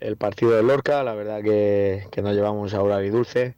el 0.00 0.16
partido 0.16 0.52
de 0.52 0.62
Lorca, 0.62 1.02
la 1.02 1.14
verdad 1.14 1.42
que, 1.42 2.08
que 2.10 2.22
nos 2.22 2.34
llevamos 2.34 2.62
un 2.62 2.68
sabor 2.68 2.92
agridulce, 2.92 3.56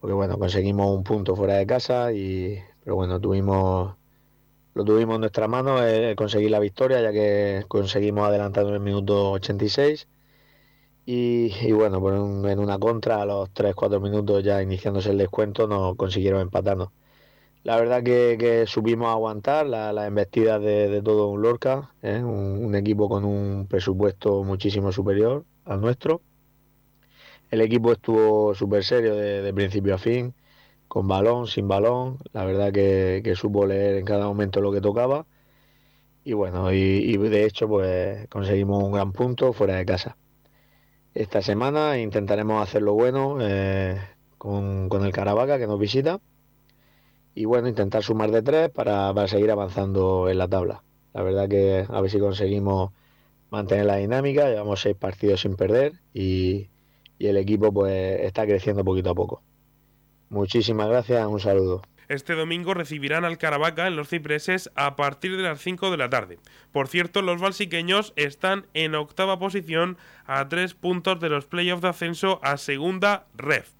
porque 0.00 0.14
bueno, 0.14 0.38
conseguimos 0.38 0.90
un 0.90 1.04
punto 1.04 1.36
fuera 1.36 1.54
de 1.54 1.66
casa, 1.66 2.12
y 2.12 2.58
pero 2.82 2.96
bueno, 2.96 3.14
lo 3.14 3.20
tuvimos 3.20 5.14
en 5.14 5.20
nuestra 5.20 5.46
mano 5.48 5.86
eh, 5.86 6.16
conseguir 6.16 6.50
la 6.50 6.58
victoria, 6.58 7.00
ya 7.00 7.12
que 7.12 7.64
conseguimos 7.68 8.26
adelantar 8.26 8.66
en 8.66 8.74
el 8.74 8.80
minuto 8.80 9.32
86. 9.32 10.08
Y, 11.06 11.52
y 11.62 11.72
bueno, 11.72 12.48
en 12.48 12.58
una 12.58 12.78
contra, 12.78 13.22
a 13.22 13.26
los 13.26 13.50
3-4 13.50 14.00
minutos 14.00 14.42
ya 14.44 14.62
iniciándose 14.62 15.10
el 15.10 15.18
descuento, 15.18 15.66
nos 15.68 15.96
consiguieron 15.96 16.40
empatarnos. 16.40 16.90
La 17.64 17.76
verdad 17.76 18.02
que, 18.02 18.36
que 18.38 18.66
supimos 18.66 19.08
aguantar 19.08 19.66
las 19.66 19.94
la 19.94 20.06
embestidas 20.06 20.60
de, 20.60 21.00
todo 21.02 21.36
Lorca, 21.36 21.94
¿eh? 22.02 22.18
un, 22.18 22.74
equipo 22.74 23.08
con 23.08 23.24
un 23.24 23.66
presupuesto 23.68 24.42
muchísimo 24.42 24.90
superior 24.90 25.44
al 25.64 25.80
nuestro. 25.80 26.22
El 27.50 27.60
equipo 27.60 27.92
estuvo 27.92 28.54
súper 28.54 28.82
serio 28.84 29.14
de, 29.14 29.52
principio 29.54 29.94
a 29.94 29.98
fin, 29.98 30.34
con 30.88 31.06
balón, 31.06 31.46
sin 31.46 31.68
balón. 31.68 32.18
La 32.32 32.44
verdad 32.44 32.72
que, 32.72 33.32
supo 33.36 33.66
leer 33.66 33.96
en 33.96 34.04
cada 34.06 34.26
momento 34.26 34.60
lo 34.60 34.72
que 34.72 34.80
tocaba. 34.80 35.26
Y 36.24 36.32
bueno, 36.34 36.72
y, 36.72 37.16
de 37.16 37.44
hecho 37.44 37.68
pues 37.68 38.28
conseguimos 38.28 38.82
un 38.82 38.92
gran 38.92 39.12
punto 39.12 39.52
fuera 39.52 39.76
de 39.76 39.86
casa. 39.86 40.16
Esta 41.14 41.42
semana 41.42 41.98
intentaremos 41.98 42.62
hacerlo 42.62 42.94
bueno 42.94 43.38
eh, 43.40 44.00
con, 44.38 44.88
con 44.88 45.04
el 45.04 45.12
Caravaca 45.12 45.58
que 45.58 45.66
nos 45.66 45.78
visita 45.78 46.20
y 47.34 47.44
bueno, 47.44 47.68
intentar 47.68 48.02
sumar 48.02 48.30
de 48.30 48.42
tres 48.42 48.70
para, 48.70 49.12
para, 49.14 49.28
seguir 49.28 49.50
avanzando 49.50 50.28
en 50.28 50.38
la 50.38 50.48
tabla. 50.48 50.82
La 51.14 51.22
verdad 51.22 51.48
que 51.48 51.86
a 51.88 52.00
ver 52.00 52.10
si 52.10 52.18
conseguimos 52.18 52.92
mantener 53.50 53.86
la 53.86 53.96
dinámica, 53.96 54.48
llevamos 54.48 54.80
seis 54.80 54.96
partidos 54.96 55.42
sin 55.42 55.56
perder 55.56 55.92
y, 56.14 56.68
y 57.18 57.26
el 57.26 57.36
equipo 57.36 57.72
pues 57.72 58.20
está 58.20 58.46
creciendo 58.46 58.84
poquito 58.84 59.10
a 59.10 59.14
poco. 59.14 59.42
Muchísimas 60.28 60.88
gracias, 60.88 61.26
un 61.26 61.40
saludo. 61.40 61.82
Este 62.08 62.34
domingo 62.34 62.74
recibirán 62.74 63.24
al 63.24 63.38
Caravaca 63.38 63.86
en 63.86 63.96
los 63.96 64.08
Cipreses 64.08 64.70
a 64.74 64.96
partir 64.96 65.36
de 65.36 65.44
las 65.44 65.60
5 65.60 65.90
de 65.90 65.96
la 65.96 66.10
tarde. 66.10 66.38
Por 66.70 66.88
cierto, 66.88 67.22
los 67.22 67.40
balsiqueños 67.40 68.12
están 68.16 68.66
en 68.74 68.94
octava 68.94 69.38
posición 69.38 69.96
a 70.26 70.48
tres 70.48 70.74
puntos 70.74 71.20
de 71.20 71.30
los 71.30 71.46
playoffs 71.46 71.82
de 71.82 71.88
ascenso 71.88 72.40
a 72.42 72.58
segunda 72.58 73.26
ref. 73.34 73.70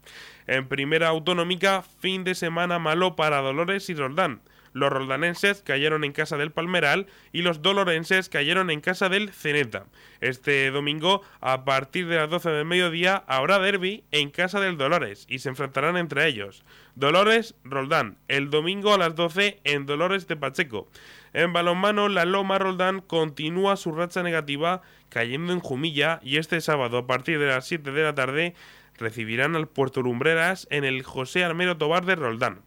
En 0.47 0.67
primera 0.67 1.09
autonómica, 1.09 1.81
fin 1.81 2.23
de 2.23 2.35
semana 2.35 2.79
malo 2.79 3.15
para 3.15 3.41
Dolores 3.41 3.89
y 3.89 3.93
Roldán. 3.93 4.41
Los 4.73 4.91
roldanenses 4.91 5.61
cayeron 5.61 6.03
en 6.03 6.11
casa 6.11 6.35
del 6.35 6.51
Palmeral 6.51 7.05
y 7.31 7.43
los 7.43 7.61
dolorenses 7.61 8.27
cayeron 8.27 8.71
en 8.71 8.81
casa 8.81 9.07
del 9.07 9.31
Ceneta. 9.31 9.85
Este 10.19 10.71
domingo, 10.71 11.21
a 11.41 11.63
partir 11.63 12.07
de 12.07 12.15
las 12.15 12.29
12 12.29 12.49
del 12.49 12.65
mediodía, 12.65 13.23
habrá 13.27 13.59
derby 13.59 14.03
en 14.11 14.31
casa 14.31 14.59
del 14.59 14.77
Dolores 14.77 15.27
y 15.29 15.39
se 15.39 15.49
enfrentarán 15.49 15.95
entre 15.95 16.27
ellos. 16.27 16.63
Dolores, 16.95 17.53
Roldán, 17.63 18.17
el 18.27 18.49
domingo 18.49 18.93
a 18.93 18.97
las 18.97 19.15
12 19.15 19.59
en 19.63 19.85
Dolores 19.85 20.27
de 20.27 20.37
Pacheco. 20.37 20.87
En 21.33 21.53
balonmano, 21.53 22.09
la 22.09 22.25
Loma 22.25 22.57
Roldán 22.57 23.01
continúa 23.01 23.75
su 23.75 23.91
racha 23.91 24.23
negativa 24.23 24.81
cayendo 25.09 25.53
en 25.53 25.59
Jumilla 25.59 26.19
y 26.23 26.37
este 26.37 26.61
sábado 26.61 26.97
a 26.97 27.07
partir 27.07 27.37
de 27.37 27.47
las 27.47 27.67
7 27.67 27.91
de 27.91 28.03
la 28.03 28.15
tarde 28.15 28.55
recibirán 28.97 29.55
al 29.55 29.67
Puerto 29.67 30.01
Lumbreras 30.01 30.67
en 30.69 30.83
el 30.83 31.03
José 31.03 31.43
Armero 31.43 31.77
Tobar 31.77 32.05
de 32.05 32.15
Roldán. 32.15 32.61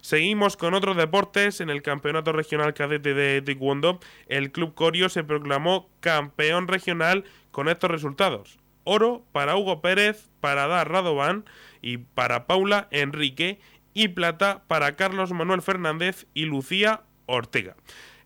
Seguimos 0.00 0.56
con 0.56 0.74
otros 0.74 0.96
deportes. 0.96 1.60
En 1.60 1.68
el 1.68 1.82
Campeonato 1.82 2.32
Regional 2.32 2.74
Cadete 2.74 3.12
de 3.12 3.42
Taekwondo, 3.42 3.98
el 4.28 4.52
Club 4.52 4.74
Corio 4.74 5.08
se 5.08 5.24
proclamó 5.24 5.90
campeón 5.98 6.68
regional 6.68 7.24
con 7.50 7.68
estos 7.68 7.90
resultados. 7.90 8.58
Oro 8.84 9.24
para 9.32 9.56
Hugo 9.56 9.80
Pérez, 9.80 10.30
para 10.40 10.68
Dar 10.68 10.92
Radovan 10.92 11.44
y 11.82 11.98
para 11.98 12.46
Paula 12.46 12.86
Enrique 12.92 13.58
y 13.94 14.08
plata 14.08 14.62
para 14.68 14.94
Carlos 14.94 15.32
Manuel 15.32 15.60
Fernández 15.60 16.26
y 16.34 16.44
Lucía 16.44 17.02
Ortega. 17.26 17.74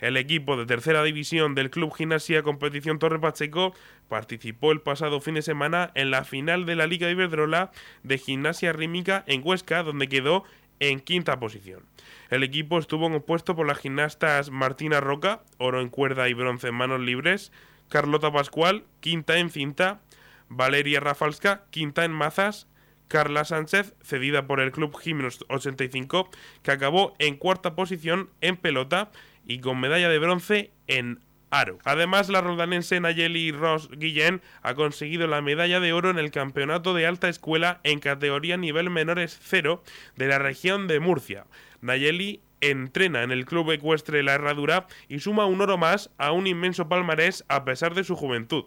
El 0.00 0.16
equipo 0.16 0.56
de 0.56 0.64
tercera 0.64 1.02
división 1.02 1.54
del 1.54 1.70
Club 1.70 1.94
Gimnasia 1.94 2.42
Competición 2.42 2.98
Torre 2.98 3.20
Pacheco 3.20 3.74
participó 4.08 4.72
el 4.72 4.80
pasado 4.80 5.20
fin 5.20 5.34
de 5.34 5.42
semana 5.42 5.90
en 5.94 6.10
la 6.10 6.24
final 6.24 6.64
de 6.64 6.74
la 6.74 6.86
Liga 6.86 7.10
Iberdrola 7.10 7.70
de 8.02 8.16
Gimnasia 8.16 8.72
Rímica 8.72 9.24
en 9.26 9.42
Huesca, 9.44 9.82
donde 9.82 10.08
quedó 10.08 10.44
en 10.80 11.00
quinta 11.00 11.38
posición. 11.38 11.82
El 12.30 12.42
equipo 12.42 12.78
estuvo 12.78 13.10
compuesto 13.10 13.54
por 13.54 13.66
las 13.66 13.78
gimnastas 13.78 14.50
Martina 14.50 15.00
Roca, 15.00 15.42
oro 15.58 15.82
en 15.82 15.90
cuerda 15.90 16.30
y 16.30 16.34
bronce 16.34 16.68
en 16.68 16.76
manos 16.76 17.00
libres, 17.00 17.52
Carlota 17.90 18.32
Pascual, 18.32 18.84
quinta 19.00 19.38
en 19.38 19.50
cinta, 19.50 20.00
Valeria 20.48 21.00
Rafalska, 21.00 21.64
quinta 21.70 22.06
en 22.06 22.12
mazas, 22.12 22.68
Carla 23.08 23.44
Sánchez, 23.44 23.94
cedida 24.02 24.46
por 24.46 24.60
el 24.60 24.70
Club 24.70 24.96
Gimnos 24.96 25.44
85, 25.48 26.30
que 26.62 26.70
acabó 26.70 27.14
en 27.18 27.36
cuarta 27.36 27.74
posición 27.74 28.30
en 28.40 28.56
pelota 28.56 29.10
y 29.46 29.60
con 29.60 29.80
medalla 29.80 30.08
de 30.08 30.18
bronce 30.18 30.70
en 30.86 31.20
aro. 31.50 31.78
Además, 31.84 32.28
la 32.28 32.40
roldanense 32.40 33.00
Nayeli 33.00 33.52
Ross 33.52 33.88
Guillén 33.90 34.40
ha 34.62 34.74
conseguido 34.74 35.26
la 35.26 35.42
medalla 35.42 35.80
de 35.80 35.92
oro 35.92 36.10
en 36.10 36.18
el 36.18 36.30
Campeonato 36.30 36.94
de 36.94 37.06
Alta 37.06 37.28
Escuela 37.28 37.80
en 37.82 38.00
categoría 38.00 38.56
nivel 38.56 38.90
menores 38.90 39.38
cero 39.42 39.82
de 40.16 40.28
la 40.28 40.38
región 40.38 40.86
de 40.86 41.00
Murcia. 41.00 41.46
Nayeli 41.80 42.40
entrena 42.60 43.22
en 43.22 43.30
el 43.30 43.44
club 43.44 43.70
ecuestre 43.70 44.22
La 44.22 44.34
Herradura 44.34 44.86
y 45.08 45.20
suma 45.20 45.46
un 45.46 45.60
oro 45.60 45.78
más 45.78 46.10
a 46.18 46.32
un 46.32 46.46
inmenso 46.46 46.88
palmarés 46.88 47.44
a 47.48 47.64
pesar 47.64 47.94
de 47.94 48.04
su 48.04 48.16
juventud. 48.16 48.64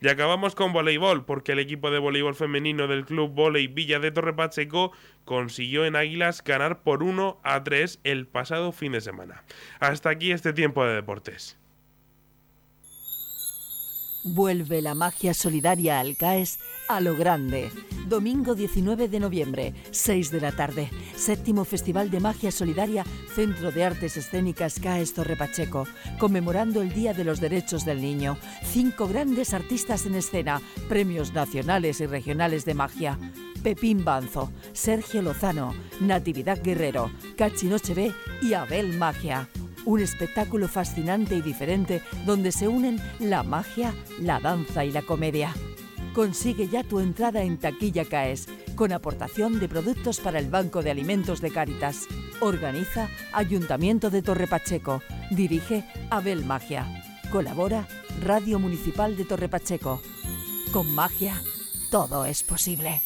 Y 0.00 0.08
acabamos 0.08 0.54
con 0.54 0.72
voleibol, 0.72 1.24
porque 1.24 1.52
el 1.52 1.58
equipo 1.58 1.90
de 1.90 1.98
voleibol 1.98 2.34
femenino 2.34 2.86
del 2.86 3.04
club 3.04 3.32
Voley 3.32 3.66
Villa 3.66 3.98
de 3.98 4.10
Torre 4.10 4.34
Pacheco 4.34 4.92
consiguió 5.24 5.84
en 5.84 5.96
Águilas 5.96 6.42
ganar 6.44 6.82
por 6.82 7.02
1 7.02 7.40
a 7.42 7.64
3 7.64 8.00
el 8.04 8.26
pasado 8.26 8.72
fin 8.72 8.92
de 8.92 9.00
semana. 9.00 9.44
Hasta 9.80 10.10
aquí 10.10 10.32
este 10.32 10.52
tiempo 10.52 10.84
de 10.84 10.94
deportes. 10.94 11.58
Vuelve 14.28 14.82
la 14.82 14.96
magia 14.96 15.34
solidaria 15.34 16.00
al 16.00 16.16
CAES 16.16 16.58
a 16.88 17.00
lo 17.00 17.16
grande. 17.16 17.70
Domingo 18.08 18.56
19 18.56 19.06
de 19.06 19.20
noviembre, 19.20 19.72
6 19.92 20.32
de 20.32 20.40
la 20.40 20.50
tarde. 20.50 20.90
Séptimo 21.14 21.64
Festival 21.64 22.10
de 22.10 22.18
Magia 22.18 22.50
Solidaria, 22.50 23.04
Centro 23.32 23.70
de 23.70 23.84
Artes 23.84 24.16
Escénicas 24.16 24.80
CAES 24.80 25.14
Torre 25.14 25.36
Pacheco, 25.36 25.86
conmemorando 26.18 26.82
el 26.82 26.92
Día 26.92 27.14
de 27.14 27.22
los 27.22 27.40
Derechos 27.40 27.84
del 27.84 28.00
Niño. 28.00 28.36
Cinco 28.64 29.06
grandes 29.06 29.54
artistas 29.54 30.06
en 30.06 30.16
escena, 30.16 30.60
premios 30.88 31.32
nacionales 31.32 32.00
y 32.00 32.06
regionales 32.06 32.64
de 32.64 32.74
magia. 32.74 33.20
Pepín 33.62 34.04
Banzo, 34.04 34.50
Sergio 34.72 35.22
Lozano, 35.22 35.72
Natividad 36.00 36.60
Guerrero, 36.60 37.12
Cachinoche 37.36 37.94
B 37.94 38.12
y 38.42 38.54
Abel 38.54 38.98
Magia. 38.98 39.48
Un 39.86 40.00
espectáculo 40.00 40.68
fascinante 40.68 41.36
y 41.36 41.40
diferente 41.40 42.02
donde 42.26 42.52
se 42.52 42.68
unen 42.68 43.00
la 43.20 43.42
magia, 43.42 43.94
la 44.20 44.40
danza 44.40 44.84
y 44.84 44.90
la 44.90 45.02
comedia. 45.02 45.54
Consigue 46.12 46.68
ya 46.68 46.82
tu 46.82 46.98
entrada 46.98 47.42
en 47.42 47.56
Taquilla 47.56 48.04
Caes 48.04 48.48
con 48.74 48.92
aportación 48.92 49.60
de 49.60 49.68
productos 49.68 50.18
para 50.18 50.38
el 50.38 50.50
Banco 50.50 50.82
de 50.82 50.90
Alimentos 50.90 51.40
de 51.40 51.52
Cáritas. 51.52 52.08
Organiza 52.40 53.08
Ayuntamiento 53.32 54.10
de 54.10 54.22
Torre 54.22 54.46
Pacheco. 54.48 55.02
Dirige 55.30 55.84
Abel 56.10 56.44
Magia. 56.44 57.02
Colabora 57.30 57.86
Radio 58.22 58.58
Municipal 58.58 59.16
de 59.16 59.24
Torre 59.24 59.48
Pacheco. 59.48 60.02
Con 60.72 60.92
magia, 60.94 61.40
todo 61.90 62.24
es 62.24 62.42
posible. 62.42 63.05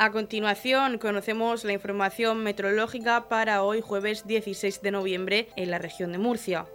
A 0.00 0.12
continuación, 0.12 0.98
conocemos 0.98 1.64
la 1.64 1.72
información 1.72 2.44
meteorológica 2.44 3.28
para 3.28 3.64
hoy 3.64 3.80
jueves 3.80 4.28
16 4.28 4.80
de 4.80 4.92
noviembre 4.92 5.48
en 5.56 5.72
la 5.72 5.78
región 5.78 6.12
de 6.12 6.18
Murcia. 6.18 6.66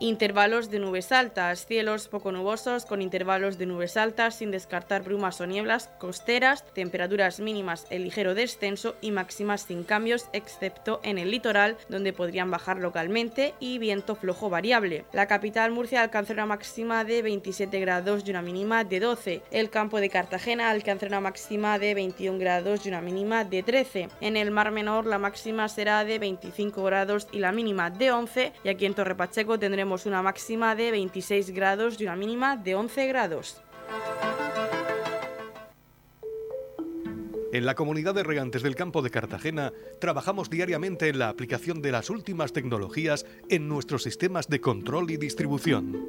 Intervalos 0.00 0.70
de 0.70 0.80
nubes 0.80 1.12
altas, 1.12 1.66
cielos 1.66 2.08
poco 2.08 2.32
nubosos 2.32 2.84
con 2.84 3.00
intervalos 3.00 3.58
de 3.58 3.66
nubes 3.66 3.96
altas 3.96 4.36
sin 4.36 4.50
descartar 4.50 5.02
brumas 5.02 5.40
o 5.40 5.46
nieblas 5.46 5.88
costeras, 5.98 6.64
temperaturas 6.74 7.38
mínimas 7.38 7.86
en 7.90 8.02
ligero 8.02 8.34
descenso 8.34 8.96
y 9.00 9.12
máximas 9.12 9.62
sin 9.62 9.84
cambios 9.84 10.28
excepto 10.32 11.00
en 11.04 11.18
el 11.18 11.30
litoral 11.30 11.76
donde 11.88 12.12
podrían 12.12 12.50
bajar 12.50 12.78
localmente 12.78 13.54
y 13.60 13.78
viento 13.78 14.16
flojo 14.16 14.50
variable. 14.50 15.04
La 15.12 15.26
capital 15.26 15.70
Murcia 15.70 16.02
alcanzará 16.02 16.44
una 16.44 16.54
máxima 16.54 17.04
de 17.04 17.22
27 17.22 17.78
grados 17.80 18.24
y 18.26 18.30
una 18.30 18.42
mínima 18.42 18.84
de 18.84 19.00
12. 19.00 19.42
El 19.50 19.70
campo 19.70 20.00
de 20.00 20.10
Cartagena 20.10 20.70
alcanzará 20.70 21.18
una 21.18 21.28
máxima 21.28 21.78
de 21.78 21.94
21 21.94 22.38
grados 22.38 22.84
y 22.84 22.88
una 22.88 23.00
mínima 23.00 23.44
de 23.44 23.62
13. 23.62 24.08
En 24.20 24.36
el 24.36 24.50
Mar 24.50 24.70
Menor 24.72 25.06
la 25.06 25.18
máxima 25.18 25.68
será 25.68 26.04
de 26.04 26.18
25 26.18 26.82
grados 26.82 27.28
y 27.30 27.38
la 27.38 27.52
mínima 27.52 27.90
de 27.90 28.10
11 28.10 28.52
y 28.64 28.68
aquí 28.68 28.86
en 28.86 28.94
Torre 28.94 29.14
Pacheco 29.14 29.58
una 29.84 30.22
máxima 30.22 30.74
de 30.74 30.90
26 30.90 31.50
grados 31.50 32.00
y 32.00 32.04
una 32.04 32.16
mínima 32.16 32.56
de 32.56 32.74
11 32.74 33.06
grados. 33.06 33.60
En 37.52 37.66
la 37.66 37.74
comunidad 37.74 38.14
de 38.14 38.24
regantes 38.24 38.62
del 38.62 38.74
campo 38.74 39.02
de 39.02 39.10
Cartagena 39.10 39.72
trabajamos 40.00 40.50
diariamente 40.50 41.08
en 41.08 41.18
la 41.20 41.28
aplicación 41.28 41.82
de 41.82 41.92
las 41.92 42.10
últimas 42.10 42.52
tecnologías 42.52 43.26
en 43.48 43.68
nuestros 43.68 44.02
sistemas 44.02 44.48
de 44.48 44.60
control 44.60 45.10
y 45.10 45.18
distribución. 45.18 46.08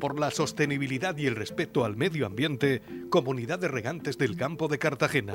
Por 0.00 0.18
la 0.18 0.30
sostenibilidad 0.30 1.16
y 1.18 1.26
el 1.26 1.36
respeto 1.36 1.84
al 1.84 1.96
medio 1.96 2.26
ambiente, 2.26 2.80
Comunidad 3.10 3.58
de 3.58 3.68
Regantes 3.68 4.16
del 4.16 4.36
Campo 4.36 4.68
de 4.68 4.78
Cartagena. 4.78 5.34